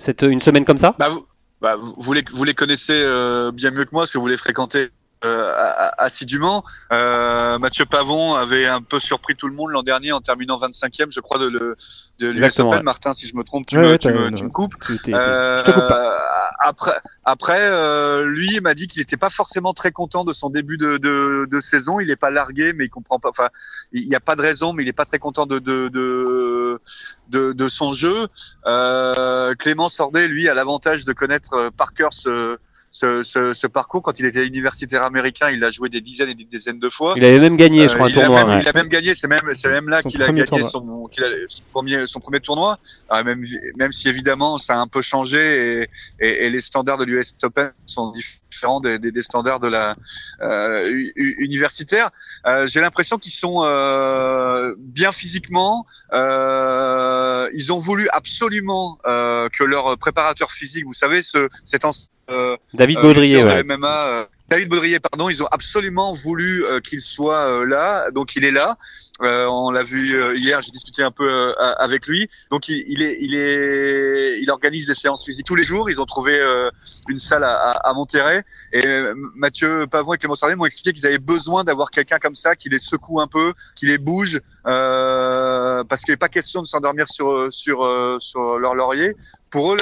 c'est 0.00 0.22
une 0.22 0.40
semaine 0.40 0.64
comme 0.64 0.78
ça? 0.78 0.96
Bah, 0.98 1.08
vous, 1.10 1.26
bah, 1.60 1.76
vous, 1.78 2.12
les, 2.12 2.24
vous 2.32 2.44
les 2.44 2.54
connaissez 2.54 3.00
euh, 3.04 3.52
bien 3.52 3.70
mieux 3.70 3.84
que 3.84 3.90
moi 3.92 4.02
parce 4.02 4.12
que 4.12 4.18
vous 4.18 4.26
les 4.26 4.38
fréquentez 4.38 4.88
euh, 5.24 5.52
assidûment. 5.98 6.64
Euh, 6.92 7.58
Mathieu 7.58 7.84
Pavon 7.84 8.34
avait 8.34 8.66
un 8.66 8.80
peu 8.80 8.98
surpris 8.98 9.36
tout 9.36 9.48
le 9.48 9.54
monde 9.54 9.70
l'an 9.70 9.82
dernier 9.82 10.12
en 10.12 10.20
terminant 10.20 10.58
25e, 10.58 11.12
je 11.12 11.20
crois, 11.20 11.38
de, 11.38 11.46
le, 11.46 11.76
de 12.18 12.28
l'US 12.28 12.58
Open. 12.60 12.82
Martin, 12.82 13.12
si 13.12 13.26
je 13.26 13.36
me 13.36 13.44
trompe, 13.44 13.66
tu, 13.66 13.76
me, 13.76 13.98
tu, 13.98 14.08
me, 14.08 14.30
tu 14.30 14.42
me, 14.42 14.48
coupes. 14.48 14.74
Euh, 15.08 15.58
je 15.58 15.64
te 15.64 15.70
coupe 15.70 15.88
pas. 15.88 16.18
Après, 16.62 17.00
après 17.24 17.58
euh, 17.58 18.26
lui 18.26 18.60
m'a 18.60 18.74
dit 18.74 18.86
qu'il 18.86 19.00
n'était 19.00 19.16
pas 19.16 19.30
forcément 19.30 19.72
très 19.72 19.92
content 19.92 20.24
de 20.24 20.34
son 20.34 20.50
début 20.50 20.76
de, 20.76 20.98
de, 20.98 21.48
de 21.50 21.60
saison. 21.60 22.00
Il 22.00 22.08
n'est 22.08 22.16
pas 22.16 22.30
largué, 22.30 22.74
mais 22.74 22.84
il 22.84 22.90
comprend 22.90 23.18
pas. 23.18 23.30
Enfin, 23.30 23.48
il 23.92 24.06
n'y 24.06 24.14
a 24.14 24.20
pas 24.20 24.36
de 24.36 24.42
raison, 24.42 24.74
mais 24.74 24.82
il 24.82 24.86
n'est 24.86 24.92
pas 24.92 25.06
très 25.06 25.18
content 25.18 25.46
de, 25.46 25.58
de, 25.58 25.88
de, 25.88 26.80
de, 27.28 27.52
de 27.52 27.68
son 27.68 27.94
jeu. 27.94 28.28
Euh, 28.66 29.54
Clément 29.54 29.88
Sordet, 29.88 30.28
lui, 30.28 30.50
a 30.50 30.54
l'avantage 30.54 31.06
de 31.06 31.14
connaître 31.14 31.54
euh, 31.54 31.70
par 31.70 31.94
cœur 31.94 32.12
ce 32.12 32.58
ce, 32.90 33.22
ce, 33.22 33.54
ce, 33.54 33.66
parcours. 33.66 34.02
Quand 34.02 34.18
il 34.18 34.26
était 34.26 34.46
universitaire 34.46 35.02
américain, 35.02 35.50
il 35.50 35.62
a 35.64 35.70
joué 35.70 35.88
des 35.88 36.00
dizaines 36.00 36.28
et 36.28 36.34
des 36.34 36.44
dizaines 36.44 36.78
de 36.78 36.88
fois. 36.88 37.14
Il 37.16 37.24
avait 37.24 37.38
même 37.38 37.56
gagné, 37.56 37.88
je 37.88 37.94
crois, 37.94 38.08
un 38.08 38.10
tournoi. 38.10 38.60
Il 38.60 38.68
a 38.68 38.72
même 38.72 38.88
gagné, 38.88 39.14
c'est 39.14 39.28
même, 39.28 39.40
c'est 39.52 39.70
même 39.70 39.88
là 39.88 40.02
qu'il 40.02 40.22
a 40.22 40.26
gagné 40.26 40.64
son, 40.64 41.06
a, 41.06 41.22
son, 41.48 41.62
premier, 41.72 42.06
son 42.06 42.20
premier 42.20 42.40
tournoi. 42.40 42.78
Alors 43.08 43.24
même, 43.24 43.44
même 43.76 43.92
si 43.92 44.08
évidemment 44.08 44.58
ça 44.58 44.74
a 44.74 44.78
un 44.78 44.88
peu 44.88 45.02
changé 45.02 45.82
et, 45.82 45.88
et, 46.20 46.46
et 46.46 46.50
les 46.50 46.60
standards 46.60 46.98
de 46.98 47.04
l'US 47.04 47.34
Open 47.42 47.72
sont 47.86 48.10
différents 48.10 48.49
des, 48.82 48.98
des, 48.98 49.12
des 49.12 49.22
standards 49.22 49.60
de 49.60 49.68
la 49.68 49.96
euh, 50.42 51.10
universitaire. 51.16 52.10
Euh, 52.46 52.66
J'ai 52.66 52.80
l'impression 52.80 53.18
qu'ils 53.18 53.32
sont 53.32 53.62
euh, 53.62 54.74
bien 54.78 55.12
physiquement. 55.12 55.86
Euh, 56.12 57.48
ils 57.54 57.72
ont 57.72 57.78
voulu 57.78 58.08
absolument 58.10 58.98
euh, 59.06 59.48
que 59.48 59.64
leur 59.64 59.96
préparateur 59.98 60.50
physique, 60.50 60.84
vous 60.84 60.94
savez, 60.94 61.22
ce, 61.22 61.48
cet 61.64 61.84
David 62.74 63.00
Baudrier, 63.00 63.42
ouais. 63.42 63.64
MMA, 63.64 64.28
David 64.50 64.68
Baudrier, 64.68 64.98
pardon, 64.98 65.28
ils 65.28 65.44
ont 65.44 65.48
absolument 65.52 66.12
voulu 66.12 66.64
qu'il 66.84 67.00
soit 67.00 67.64
là, 67.66 68.10
donc 68.10 68.34
il 68.34 68.44
est 68.44 68.50
là. 68.50 68.76
on 69.20 69.70
l'a 69.70 69.84
vu 69.84 70.36
hier, 70.36 70.60
j'ai 70.60 70.72
discuté 70.72 71.04
un 71.04 71.12
peu 71.12 71.54
avec 71.56 72.08
lui. 72.08 72.28
Donc 72.50 72.68
il, 72.68 73.00
est, 73.00 73.16
il 73.20 73.36
est, 73.36 74.40
il 74.40 74.50
organise 74.50 74.88
des 74.88 74.94
séances 74.94 75.24
physiques 75.24 75.46
tous 75.46 75.54
les 75.54 75.62
jours. 75.62 75.88
Ils 75.88 76.00
ont 76.00 76.04
trouvé 76.04 76.36
une 77.08 77.18
salle 77.18 77.44
à, 77.44 77.70
à, 77.70 77.94
Monterrey. 77.94 78.42
Et 78.72 78.82
Mathieu 79.36 79.86
Pavon 79.86 80.14
et 80.14 80.18
Clément 80.18 80.34
Sarlet 80.34 80.56
m'ont 80.56 80.66
expliqué 80.66 80.92
qu'ils 80.92 81.06
avaient 81.06 81.18
besoin 81.18 81.62
d'avoir 81.62 81.92
quelqu'un 81.92 82.18
comme 82.18 82.34
ça 82.34 82.56
qui 82.56 82.68
les 82.68 82.80
secoue 82.80 83.20
un 83.20 83.28
peu, 83.28 83.54
qui 83.76 83.86
les 83.86 83.98
bouge, 83.98 84.40
parce 84.64 86.02
qu'il 86.02 86.12
n'est 86.12 86.16
pas 86.18 86.28
question 86.28 86.60
de 86.60 86.66
s'endormir 86.66 87.06
sur 87.06 87.52
sur 87.52 88.18
sur 88.20 88.58
leur 88.58 88.74
laurier. 88.74 89.14
Pour 89.50 89.74
eux, 89.74 89.76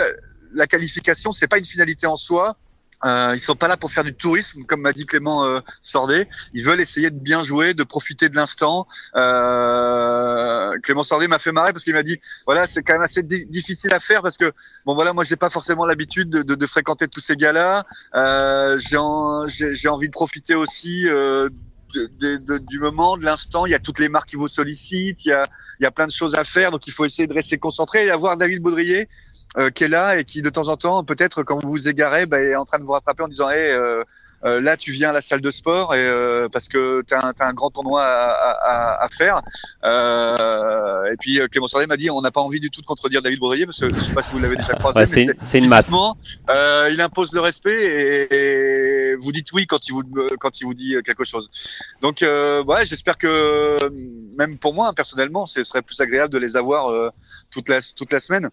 la 0.53 0.67
qualification, 0.67 1.33
c'est 1.33 1.49
pas 1.49 1.59
une 1.59 1.65
finalité 1.65 2.07
en 2.07 2.17
soi. 2.17 2.57
Euh, 3.05 3.33
ils 3.35 3.41
sont 3.41 3.55
pas 3.55 3.69
là 3.69 3.77
pour 3.77 3.91
faire 3.91 4.05
du 4.05 4.15
tourisme, 4.15 4.65
comme 4.65 4.81
m'a 4.81 4.93
dit 4.93 5.07
Clément 5.07 5.45
euh, 5.45 5.61
Sordet. 5.83 6.29
Ils 6.55 6.65
veulent 6.65 6.81
essayer 6.81 7.11
de 7.11 7.19
bien 7.19 7.43
jouer, 7.43 7.75
de 7.75 7.85
profiter 7.85 8.29
de 8.29 8.37
l'instant. 8.37 8.87
Euh, 9.15 10.77
Clément 10.83 11.03
Sordet 11.03 11.29
m'a 11.29 11.39
fait 11.39 11.53
marrer 11.53 11.73
parce 11.73 11.85
qu'il 11.85 11.95
m'a 11.95 12.03
dit, 12.03 12.19
voilà, 12.47 12.67
c'est 12.67 12.83
quand 12.83 12.95
même 12.95 13.03
assez 13.03 13.23
difficile 13.23 13.93
à 13.93 14.01
faire 14.01 14.23
parce 14.23 14.37
que, 14.37 14.53
bon 14.85 14.95
voilà, 14.95 15.13
moi 15.13 15.25
j'ai 15.25 15.37
pas 15.37 15.51
forcément 15.51 15.87
l'habitude 15.87 16.31
de, 16.31 16.43
de, 16.43 16.55
de, 16.55 16.67
fréquenter 16.67 17.09
tous 17.09 17.21
ces 17.21 17.37
gars-là. 17.37 17.87
Euh, 18.15 18.79
j'ai 18.79 19.89
envie 19.89 20.09
de 20.09 20.13
profiter 20.13 20.55
aussi 20.55 21.09
euh, 21.97 22.39
de, 22.39 22.59
du 22.59 22.79
moment, 22.79 23.17
de 23.17 23.25
l'instant. 23.25 23.67
Il 23.67 23.73
y 23.73 23.75
a 23.75 23.79
toutes 23.79 23.99
les 23.99 24.09
marques 24.09 24.29
qui 24.31 24.37
vous 24.37 24.49
sollicitent, 24.49 25.25
il 25.25 25.29
y 25.29 25.33
a, 25.33 25.47
il 25.81 25.85
y 25.85 25.87
a 25.87 25.91
plein 25.91 26.07
de 26.07 26.13
choses 26.13 26.35
à 26.35 26.45
faire, 26.45 26.71
donc 26.71 26.87
il 26.87 26.93
faut 26.93 27.05
essayer 27.05 27.27
de 27.27 27.35
rester 27.35 27.59
concentré 27.59 28.07
et 28.07 28.11
avoir 28.11 28.37
David 28.37 28.61
Baudrier 28.61 29.09
euh, 29.57 29.71
qui 29.71 29.85
est 29.85 29.89
là 29.89 30.19
et 30.19 30.25
qui 30.25 30.43
de 30.43 30.51
temps 30.51 30.69
en 30.69 30.77
temps, 30.77 31.05
peut-être 31.05 31.43
quand 31.43 31.63
vous 31.63 31.71
vous 31.71 31.89
égarez, 31.89 32.27
bah, 32.27 32.41
est 32.41 32.57
en 32.57 32.65
train 32.65 32.79
de 32.79 32.85
vous 32.85 32.93
rattraper 32.93 33.23
en 33.23 33.29
disant 33.29 33.51
hey, 33.51 33.71
euh, 33.71 34.03
euh, 34.45 34.61
là 34.61 34.77
tu 34.77 34.93
viens 34.93 35.11
à 35.11 35.13
la 35.13 35.21
salle 35.21 35.41
de 35.41 35.51
sport 35.51 35.97
et 35.97 35.99
euh, 35.99 36.49
parce 36.49 36.69
que 36.69 37.03
tu 37.03 37.13
as, 37.13 37.19
as, 37.19 37.49
un 37.49 37.53
grand 37.53 37.71
tournoi 37.71 38.05
à, 38.05 38.29
à, 38.29 39.05
à 39.05 39.09
faire. 39.09 39.43
Euh, 39.83 41.11
et 41.13 41.17
puis 41.17 41.41
Clément 41.51 41.67
Sordet 41.67 41.87
m'a 41.87 41.97
dit 41.97 42.09
on 42.09 42.21
n'a 42.21 42.31
pas 42.31 42.41
envie 42.41 42.61
du 42.61 42.71
tout 42.71 42.81
de 42.81 42.87
contredire 42.87 43.21
David 43.21 43.41
Baudrier 43.41 43.67
parce 43.67 43.81
que 43.81 43.93
je 43.93 44.01
sais 44.01 44.13
pas 44.13 44.23
si 44.23 44.33
vous 44.33 44.39
l'avez 44.39 44.57
déjà 44.57 44.75
croisé, 44.79 45.01
ouais, 45.01 45.35
c'est 45.43 45.59
une 45.59 45.69
masse. 45.69 45.91
il 46.91 47.01
impose 47.01 47.33
le 47.33 47.41
respect 47.41 47.75
et, 47.75 48.35
et, 48.35 48.98
vous 49.21 49.33
dites 49.33 49.53
oui 49.53 49.67
quand 49.67 49.87
il 49.89 49.93
vous 49.93 50.03
quand 50.41 50.61
il 50.61 50.65
vous 50.65 50.75
dit 50.75 50.97
quelque 51.05 51.25
chose. 51.25 51.51
Donc 52.03 52.19
ouais, 52.23 52.85
j'espère 52.85 53.19
que 53.19 53.79
même 54.39 54.59
pour 54.59 54.75
moi 54.75 54.93
personnellement, 54.93 55.47
ce 55.47 55.65
serait 55.65 55.83
plus 55.83 56.01
agréable 56.01 56.33
de 56.33 56.39
les 56.39 56.57
avoir 56.57 57.13
toute 57.51 57.69
la 57.69 57.81
toute 57.97 58.13
la 58.13 58.21
semaine. 58.21 58.51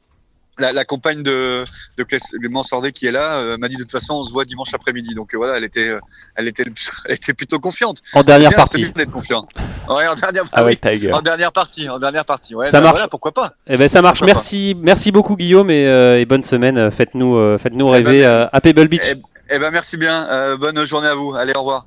La, 0.58 0.72
la, 0.72 0.86
compagne 0.86 1.22
de, 1.22 1.66
de 1.98 2.04
Clément 2.06 2.64
Sordet 2.64 2.94
qui 2.94 3.08
est 3.08 3.12
là 3.12 3.40
euh, 3.40 3.58
m'a 3.58 3.68
dit 3.68 3.76
de 3.76 3.82
toute 3.82 3.92
façon 3.92 4.14
on 4.14 4.24
se 4.24 4.32
voit 4.32 4.46
dimanche 4.46 4.74
après-midi. 4.74 5.14
Donc 5.14 5.34
euh, 5.34 5.38
voilà 5.38 5.58
elle 5.58 5.66
était 5.66 5.90
euh, 5.90 6.00
elle 6.36 6.48
était 6.48 6.64
elle 7.06 7.16
était 7.16 7.34
plutôt 7.34 7.60
confiante. 7.60 8.02
En 8.14 8.24
dernière 8.24 8.56
partie. 8.56 8.90
d'être 8.92 9.12
confiant 9.12 9.46
ouais 9.90 10.08
en 10.08 10.16
dernière 10.16 10.46
ah 10.54 10.64
ouais, 10.64 10.80
en 11.12 11.22
dernière 11.22 11.52
partie 11.52 11.90
en 11.90 12.00
dernière 12.00 12.24
partie 12.24 12.56
ouais, 12.56 12.68
ça 12.68 12.78
ben 12.78 12.84
marche. 12.84 12.94
voilà, 12.94 13.08
pourquoi 13.10 13.34
pas. 13.34 13.56
Eh 13.68 13.76
ben 13.76 13.90
ça 13.90 14.02
marche. 14.02 14.20
Pourquoi 14.20 14.34
merci 14.34 14.76
pas. 14.76 14.82
merci 14.82 15.12
beaucoup 15.12 15.36
Guillaume 15.36 15.70
et, 15.70 16.22
et 16.22 16.26
bonne 16.26 16.42
semaine. 16.42 16.90
Faites-nous 16.90 17.58
faites-nous 17.58 17.90
rêver 17.90 18.20
eh 18.20 18.24
ben, 18.24 18.50
à 18.54 18.62
Pebble 18.62 18.88
Beach. 18.88 19.12
eh, 19.12 19.22
eh 19.50 19.60
ben 19.60 19.72
merci 19.72 19.98
bien 19.98 20.56
bonne 20.58 20.84
journée 20.86 21.08
à 21.08 21.16
vous 21.16 21.36
allez 21.36 21.54
au 21.56 21.60
revoir 21.60 21.86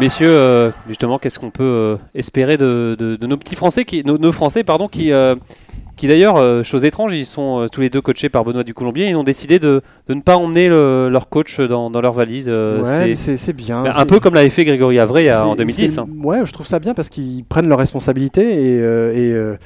Messieurs, 0.00 0.28
euh, 0.30 0.70
justement, 0.88 1.18
qu'est-ce 1.18 1.38
qu'on 1.38 1.50
peut 1.50 1.62
euh, 1.64 1.96
espérer 2.14 2.58
de, 2.58 2.96
de, 2.98 3.16
de, 3.16 3.26
nos 3.26 3.38
petits 3.38 3.56
Français, 3.56 3.86
qui, 3.86 4.04
nos, 4.04 4.18
nos 4.18 4.30
Français, 4.30 4.62
pardon, 4.62 4.88
qui, 4.88 5.10
euh, 5.10 5.36
qui 5.96 6.06
d'ailleurs, 6.06 6.64
chose 6.64 6.84
étrange, 6.84 7.14
ils 7.14 7.24
sont 7.24 7.66
tous 7.72 7.80
les 7.80 7.88
deux 7.88 8.02
coachés 8.02 8.28
par 8.28 8.44
Benoît 8.44 8.62
du 8.62 8.74
Colombier, 8.74 9.08
ils 9.08 9.16
ont 9.16 9.24
décidé 9.24 9.58
de, 9.58 9.80
de 10.08 10.14
ne 10.14 10.20
pas 10.20 10.36
emmener 10.36 10.68
le, 10.68 11.08
leur 11.08 11.30
coach 11.30 11.60
dans, 11.60 11.90
dans 11.90 12.02
leur 12.02 12.12
valise. 12.12 12.50
ouais, 12.50 13.14
c'est 13.14 13.52
bien. 13.54 13.84
Un 13.84 14.04
peu 14.04 14.20
comme 14.20 14.34
l'avait 14.34 14.50
fait 14.50 14.66
Grégory 14.66 14.98
Avray 14.98 15.32
en 15.32 15.56
2010. 15.56 15.98
Hein. 15.98 16.06
Ouais, 16.22 16.44
je 16.44 16.52
trouve 16.52 16.66
ça 16.66 16.78
bien 16.78 16.92
parce 16.92 17.08
qu'ils 17.08 17.44
prennent 17.44 17.68
leurs 17.68 17.78
responsabilités 17.78 18.52
et, 18.52 18.76
et 18.76 19.56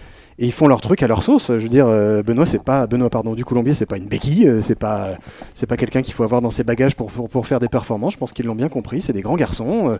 et 0.40 0.46
ils 0.46 0.52
font 0.52 0.66
leur 0.66 0.80
truc 0.80 1.02
à 1.02 1.06
leur 1.06 1.22
sauce. 1.22 1.48
Je 1.48 1.62
veux 1.62 1.68
dire, 1.68 1.86
euh, 1.86 2.22
Benoît, 2.22 2.46
c'est 2.46 2.64
pas 2.64 2.86
Benoît, 2.86 3.10
pardon, 3.10 3.34
du 3.34 3.44
Colombier, 3.44 3.74
c'est 3.74 3.84
pas 3.84 3.98
une 3.98 4.08
béquille, 4.08 4.48
euh, 4.48 4.62
c'est 4.62 4.74
pas 4.74 5.10
c'est 5.54 5.66
pas 5.66 5.76
quelqu'un 5.76 6.00
qu'il 6.00 6.14
faut 6.14 6.24
avoir 6.24 6.40
dans 6.40 6.50
ses 6.50 6.64
bagages 6.64 6.96
pour, 6.96 7.12
pour, 7.12 7.28
pour 7.28 7.46
faire 7.46 7.60
des 7.60 7.68
performances. 7.68 8.14
Je 8.14 8.18
pense 8.18 8.32
qu'ils 8.32 8.46
l'ont 8.46 8.54
bien 8.54 8.70
compris. 8.70 9.02
C'est 9.02 9.12
des 9.12 9.20
grands 9.20 9.36
garçons. 9.36 9.98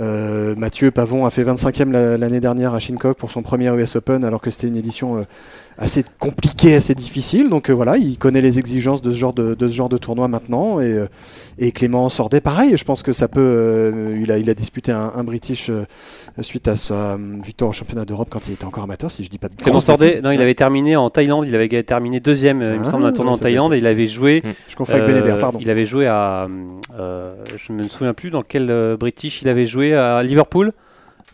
Euh, 0.00 0.56
Mathieu 0.56 0.90
Pavon 0.90 1.26
a 1.26 1.30
fait 1.30 1.44
25e 1.44 1.90
l'année 2.16 2.40
dernière 2.40 2.74
à 2.74 2.80
Shincock 2.80 3.16
pour 3.16 3.30
son 3.30 3.42
premier 3.42 3.72
US 3.72 3.94
Open, 3.94 4.24
alors 4.24 4.40
que 4.40 4.50
c'était 4.50 4.66
une 4.66 4.76
édition 4.76 5.24
assez 5.78 6.04
compliqué, 6.18 6.74
assez 6.74 6.96
difficile. 6.96 7.48
Donc 7.48 7.70
voilà, 7.70 7.98
il 7.98 8.18
connaît 8.18 8.40
les 8.40 8.58
exigences 8.58 9.00
de 9.00 9.12
ce 9.12 9.16
genre 9.16 9.32
de, 9.32 9.54
de 9.54 9.68
ce 9.68 9.72
genre 9.72 9.88
de 9.88 9.98
tournoi 9.98 10.26
maintenant. 10.26 10.80
Et, 10.80 11.04
et 11.58 11.70
Clément 11.70 12.08
Sordet, 12.08 12.40
pareil. 12.40 12.76
Je 12.76 12.84
pense 12.84 13.04
que 13.04 13.12
ça 13.12 13.28
peut. 13.28 14.16
Il 14.20 14.32
a 14.32 14.38
il 14.38 14.50
a 14.50 14.54
disputé 14.54 14.90
un, 14.90 15.12
un 15.14 15.22
British 15.22 15.70
suite 16.40 16.66
à 16.66 16.74
sa 16.74 17.16
victoire 17.16 17.70
au 17.70 17.72
championnat 17.72 18.04
d'Europe 18.04 18.28
quand 18.28 18.48
il 18.48 18.54
était 18.54 18.64
encore 18.64 18.82
amateur, 18.82 19.08
si 19.08 19.22
je 19.22 19.30
dis 19.30 19.38
pas 19.38 19.48
de 19.48 19.54
Clément 19.68 19.80
Sordet, 19.80 20.20
non, 20.20 20.30
il 20.30 20.40
avait 20.40 20.54
terminé 20.54 20.96
en 20.96 21.10
Thaïlande. 21.10 21.46
Il 21.46 21.54
avait 21.54 21.68
terminé 21.82 22.20
deuxième, 22.20 22.60
il 22.60 22.80
me 22.80 22.84
semble, 22.84 23.04
d'un 23.04 23.12
tournoi 23.12 23.34
en 23.34 23.38
Thaïlande. 23.38 23.74
Et 23.74 23.78
il 23.78 23.86
avait 23.86 24.06
joué. 24.06 24.42
Je 24.68 24.76
confonds 24.76 24.94
avec 24.94 25.06
Benébert, 25.06 25.38
pardon. 25.38 25.58
Il 25.60 25.70
avait 25.70 25.86
joué 25.86 26.06
à. 26.06 26.48
je 26.98 27.72
me 27.72 27.88
souviens 27.88 28.14
plus 28.14 28.30
dans 28.30 28.42
quel 28.42 28.96
British 28.98 29.42
il 29.42 29.48
avait 29.48 29.66
joué 29.66 29.94
à 29.94 30.22
Liverpool 30.22 30.72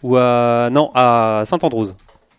ou 0.02 0.16
à 0.16 0.68
non 0.70 0.90
à 0.94 1.42
Saint-Andrews. 1.46 1.88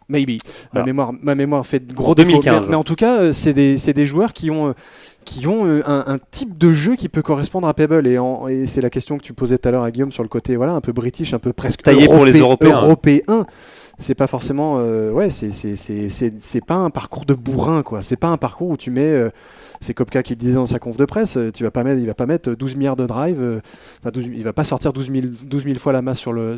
Maybe. 0.08 0.38
Ma, 0.74 0.84
mémoire, 0.84 1.14
ma 1.20 1.36
mémoire 1.36 1.66
fait 1.66 1.86
gros 1.92 2.14
2015. 2.14 2.66
Mais, 2.66 2.70
mais, 2.70 2.76
en 2.76 2.84
tout 2.84 2.96
cas, 2.96 3.22
euh, 3.22 3.34
c'est 3.34 3.54
des, 3.54 3.76
des, 3.76 4.06
joueurs 4.06 4.34
qui 4.34 4.52
ont, 4.52 4.70
euh, 4.70 4.74
qui 5.26 5.48
ont 5.48 5.66
euh, 5.66 5.82
un, 5.88 6.04
un, 6.08 6.20
type 6.30 6.58
de 6.58 6.74
jeu 6.74 6.96
qui 6.96 7.10
peut 7.10 7.24
correspondre 7.24 7.68
à 7.68 7.74
Pebble. 7.74 8.08
Et, 8.08 8.20
et 8.50 8.68
c'est 8.68 8.82
la 8.82 8.92
question 8.92 9.18
que 9.18 9.24
tu 9.24 9.34
posais 9.34 9.58
tout 9.58 9.68
à 9.68 9.72
l'heure 9.72 9.84
à 9.84 9.90
Guillaume 9.90 10.12
sur 10.12 10.22
le 10.22 10.30
côté 10.30 10.56
voilà, 10.56 10.74
un 10.74 10.82
peu 10.82 10.92
british, 10.92 11.34
un 11.34 11.40
peu 11.40 11.54
presque 11.54 11.82
taillé 11.82 12.06
europé, 12.06 12.16
pour 12.16 12.26
les 12.26 12.40
Européens. 12.40 12.82
européen. 12.82 13.46
C'est 13.98 14.16
pas 14.16 14.28
forcément. 14.28 14.78
Euh, 14.80 15.12
ouais, 15.12 15.30
c'est 15.30 16.66
pas 16.66 16.76
un 16.76 16.90
parcours 16.90 17.26
de 17.26 17.34
bourrin, 17.34 17.84
quoi. 17.84 18.02
C'est 18.02 18.18
pas 18.18 18.28
un 18.28 18.38
parcours 18.38 18.70
où 18.70 18.78
tu 18.78 18.92
mets. 18.92 19.32
Euh, 19.76 19.78
c'est 19.82 19.94
Kopka 19.94 20.24
qui 20.24 20.34
le 20.34 20.38
disait 20.38 20.56
dans 20.56 20.66
sa 20.66 20.80
conf 20.80 20.98
de 20.98 21.06
presse, 21.06 21.38
tu 21.54 21.64
vas 21.64 21.72
pas 21.72 21.84
mettre, 21.84 22.00
il 22.00 22.08
va 22.08 22.14
pas 22.14 22.26
mettre 22.26 22.52
12 22.52 22.76
milliards 22.76 22.96
de 22.96 23.06
drive, 23.06 23.42
euh, 23.42 23.60
enfin 24.02 24.12
12, 24.12 24.26
il 24.34 24.44
va 24.44 24.54
pas 24.54 24.64
sortir 24.64 24.94
12 24.94 25.12
000, 25.12 25.26
12 25.46 25.64
000 25.64 25.76
fois 25.80 25.94
la 25.94 26.02
masse 26.02 26.20
sur 26.20 26.34
le, 26.34 26.58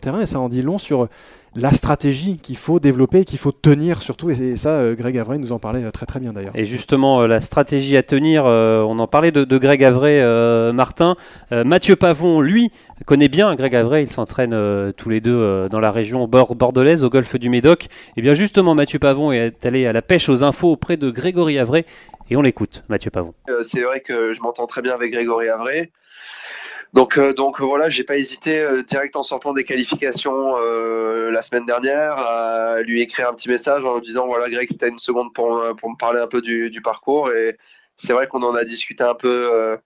terrain 0.00 0.20
et 0.20 0.26
ça 0.26 0.40
en 0.40 0.48
dit 0.48 0.62
long 0.62 0.78
sur 0.78 1.08
la 1.56 1.72
stratégie 1.72 2.38
qu'il 2.38 2.56
faut 2.56 2.78
développer, 2.78 3.24
qu'il 3.24 3.38
faut 3.38 3.52
tenir 3.52 4.02
surtout. 4.02 4.30
Et, 4.30 4.56
ça, 4.56 4.70
euh, 4.70 4.94
Greg 4.94 5.18
Avray 5.18 5.38
nous 5.38 5.52
en 5.52 5.58
parlait 5.58 5.90
très 5.90 6.06
très 6.06 6.20
bien 6.20 6.32
d'ailleurs. 6.32 6.52
Et 6.54 6.64
justement, 6.64 7.22
euh, 7.22 7.26
la 7.26 7.40
stratégie 7.40 7.96
à 7.96 8.02
tenir, 8.02 8.44
euh, 8.46 8.82
on 8.82 8.98
en 8.98 9.06
parlait 9.06 9.32
de, 9.32 9.58
Greg 9.58 9.82
Avray, 9.84 10.22
Martin. 10.72 11.16
Mathieu 11.50 11.96
Pavon, 11.96 12.40
lui, 12.40 12.70
connaît 13.04 13.28
bien 13.28 13.54
Greg 13.54 13.74
Avray. 13.74 14.04
Ils 14.04 14.10
s'entraînent 14.10 14.92
tous 14.96 15.08
les 15.08 15.20
deux 15.20 15.68
dans 15.68 15.80
la 15.80 15.90
région 15.90 16.26
bord 16.28 16.54
bordelaise, 16.54 17.04
au 17.04 17.10
golfe 17.10 17.36
du 17.36 17.48
Médoc. 17.48 17.88
Et 18.16 18.22
bien 18.22 18.34
justement, 18.34 18.74
Mathieu 18.74 18.98
Pavon 18.98 19.32
est 19.32 19.66
allé 19.66 19.86
à 19.86 19.92
la 19.92 20.02
pêche 20.02 20.28
aux 20.28 20.44
infos 20.44 20.70
auprès 20.70 20.96
de 20.96 21.10
Grégory 21.10 21.58
Avray. 21.58 21.84
Et 22.30 22.36
on 22.36 22.42
l'écoute, 22.42 22.84
Mathieu 22.88 23.10
Pavon. 23.10 23.34
c'est 23.62 23.80
vrai 23.80 24.00
que 24.00 24.34
je 24.34 24.40
m'entends 24.40 24.68
très 24.68 24.82
bien 24.82 24.94
avec 24.94 25.12
Grégory 25.12 25.48
Avray. 25.48 25.90
Donc, 26.92 27.18
euh, 27.18 27.32
donc 27.32 27.60
voilà, 27.60 27.88
j'ai 27.88 28.04
pas 28.04 28.16
hésité 28.16 28.60
euh, 28.60 28.82
direct 28.82 29.14
en 29.16 29.22
sortant 29.22 29.52
des 29.52 29.64
qualifications 29.64 30.56
euh, 30.58 31.30
la 31.30 31.42
semaine 31.42 31.66
dernière 31.66 32.18
à 32.18 32.82
lui 32.82 33.00
écrire 33.00 33.28
un 33.28 33.34
petit 33.34 33.48
message 33.48 33.84
en 33.84 34.00
disant 34.00 34.26
voilà 34.26 34.48
Greg, 34.48 34.68
c'était 34.70 34.88
une 34.88 34.98
seconde 34.98 35.32
pour, 35.32 35.56
me 35.56 35.96
parler 35.96 36.20
un 36.20 36.26
peu 36.26 36.40
du, 36.40 36.80
parcours 36.82 37.32
et 37.32 37.56
c'est 37.96 38.12
vrai 38.12 38.26
qu'on 38.26 38.42
en 38.42 38.54
a 38.54 38.64
discuté 38.64 39.04
un 39.04 39.14
peu 39.14 39.80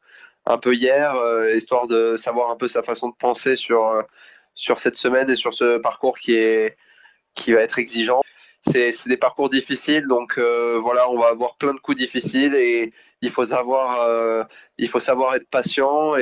hier 0.66 1.14
histoire 1.54 1.86
de 1.86 2.16
savoir 2.16 2.50
un 2.50 2.56
peu 2.56 2.68
sa 2.68 2.82
façon 2.82 3.08
de 3.10 3.14
penser 3.18 3.56
sur 3.56 4.78
cette 4.78 4.96
semaine 4.96 5.28
et 5.28 5.36
sur 5.36 5.52
ce 5.52 5.76
parcours 5.78 6.18
qui 6.18 7.52
va 7.52 7.60
être 7.60 7.78
exigeant. 7.78 8.22
C'est 8.70 9.08
des 9.08 9.16
parcours 9.16 9.50
difficiles, 9.50 10.06
donc 10.06 10.38
voilà, 10.38 11.10
on 11.10 11.18
va 11.18 11.28
avoir 11.28 11.56
plein 11.56 11.74
de 11.74 11.78
coups 11.78 11.98
difficiles 11.98 12.54
et 12.54 12.92
il 13.20 13.30
faut 13.30 13.44
savoir 13.44 14.46
il 14.78 14.88
faut 14.88 15.00
savoir 15.00 15.34
être 15.34 15.48
patient 15.48 16.16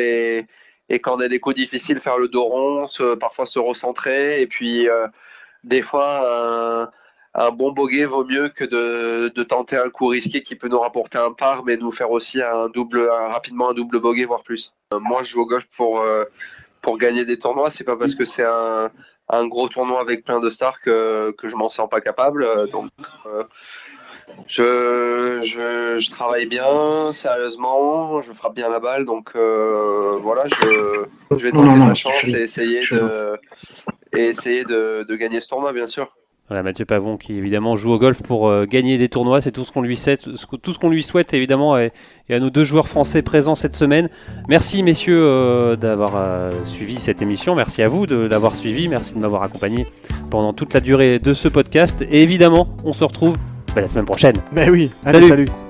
et 0.92 1.00
quand 1.00 1.16
on 1.16 1.20
a 1.20 1.28
des 1.28 1.40
coups 1.40 1.56
difficiles, 1.56 2.00
faire 2.00 2.18
le 2.18 2.28
dos 2.28 2.44
rond, 2.44 2.86
parfois 3.18 3.46
se 3.46 3.58
recentrer. 3.58 4.42
Et 4.42 4.46
puis, 4.46 4.88
euh, 4.88 5.06
des 5.64 5.82
fois, 5.82 6.90
un, 7.34 7.50
bon 7.50 7.72
bogey 7.72 8.04
vaut 8.04 8.24
mieux 8.24 8.48
que 8.50 8.64
de, 8.64 9.42
tenter 9.42 9.76
un 9.76 9.88
coup 9.88 10.08
risqué 10.08 10.42
qui 10.42 10.54
peut 10.54 10.68
nous 10.68 10.80
rapporter 10.80 11.18
un 11.18 11.32
par, 11.32 11.64
mais 11.64 11.76
nous 11.76 11.92
faire 11.92 12.10
aussi 12.10 12.42
un 12.42 12.68
double, 12.68 13.08
un, 13.10 13.28
rapidement 13.28 13.70
un 13.70 13.74
double 13.74 14.00
bogey, 14.00 14.24
voire 14.24 14.42
plus. 14.42 14.74
Euh, 14.92 15.00
moi, 15.00 15.22
je 15.22 15.30
joue 15.30 15.42
au 15.42 15.46
golf 15.46 15.66
pour, 15.76 16.00
euh, 16.00 16.24
pour 16.82 16.98
gagner 16.98 17.24
des 17.24 17.38
tournois. 17.38 17.70
C'est 17.70 17.84
pas 17.84 17.96
parce 17.96 18.14
que 18.14 18.24
c'est 18.24 18.44
un, 18.44 18.90
un, 19.32 19.46
gros 19.46 19.68
tournoi 19.68 20.00
avec 20.00 20.24
plein 20.24 20.38
de 20.38 20.50
stars 20.50 20.80
que, 20.80 21.32
que 21.32 21.48
je 21.48 21.56
m'en 21.56 21.68
sens 21.68 21.88
pas 21.90 22.00
capable. 22.00 22.70
Donc, 22.70 22.90
je, 24.46 25.40
je, 25.44 25.98
je, 25.98 26.10
travaille 26.10 26.46
bien, 26.46 27.12
sérieusement, 27.12 28.22
je 28.22 28.32
frappe 28.32 28.54
bien 28.54 28.68
la 28.68 28.80
balle, 28.80 29.04
donc 29.04 29.32
euh, 29.34 30.16
voilà, 30.20 30.44
je, 30.46 31.04
je, 31.30 31.36
vais 31.36 31.50
tenter 31.50 31.68
non, 31.68 31.76
non, 31.76 31.86
ma 31.86 31.94
chance 31.94 32.24
et 32.24 32.42
essayer, 32.42 32.80
de, 32.80 33.38
et 34.16 34.26
essayer 34.26 34.64
de, 34.64 35.04
de, 35.08 35.16
gagner 35.16 35.40
ce 35.40 35.48
tournoi, 35.48 35.72
bien 35.72 35.86
sûr. 35.86 36.14
Voilà, 36.48 36.62
Mathieu 36.64 36.84
Pavon 36.84 37.16
qui 37.16 37.34
évidemment 37.38 37.76
joue 37.76 37.92
au 37.92 37.98
golf 37.98 38.20
pour 38.22 38.48
euh, 38.48 38.66
gagner 38.66 38.98
des 38.98 39.08
tournois, 39.08 39.40
c'est 39.40 39.52
tout 39.52 39.64
ce 39.64 39.72
qu'on 39.72 39.80
lui 39.80 39.96
souhaite, 39.96 40.20
ce 40.36 40.44
que- 40.44 40.56
tout 40.56 40.72
ce 40.74 40.78
qu'on 40.78 40.90
lui 40.90 41.02
souhaite 41.02 41.32
évidemment 41.32 41.78
et, 41.78 41.92
et 42.28 42.34
à 42.34 42.40
nos 42.40 42.50
deux 42.50 42.64
joueurs 42.64 42.88
français 42.88 43.22
présents 43.22 43.54
cette 43.54 43.74
semaine. 43.74 44.10
Merci 44.48 44.82
messieurs 44.82 45.22
euh, 45.22 45.76
d'avoir 45.76 46.12
euh, 46.16 46.50
suivi 46.64 46.96
cette 46.96 47.22
émission, 47.22 47.54
merci 47.54 47.80
à 47.82 47.88
vous 47.88 48.06
de 48.06 48.16
l'avoir 48.16 48.54
suivi, 48.56 48.88
merci 48.88 49.14
de 49.14 49.18
m'avoir 49.20 49.44
accompagné 49.44 49.86
pendant 50.30 50.52
toute 50.52 50.74
la 50.74 50.80
durée 50.80 51.18
de 51.20 51.32
ce 51.32 51.48
podcast 51.48 52.02
et 52.10 52.22
évidemment 52.22 52.68
on 52.84 52.92
se 52.92 53.04
retrouve 53.04 53.36
bah, 53.74 53.80
la 53.80 53.88
semaine 53.88 54.04
prochaine. 54.06 54.36
Mais 54.52 54.68
oui, 54.68 54.90
allez, 55.04 55.18
Salut. 55.20 55.28
salut. 55.28 55.61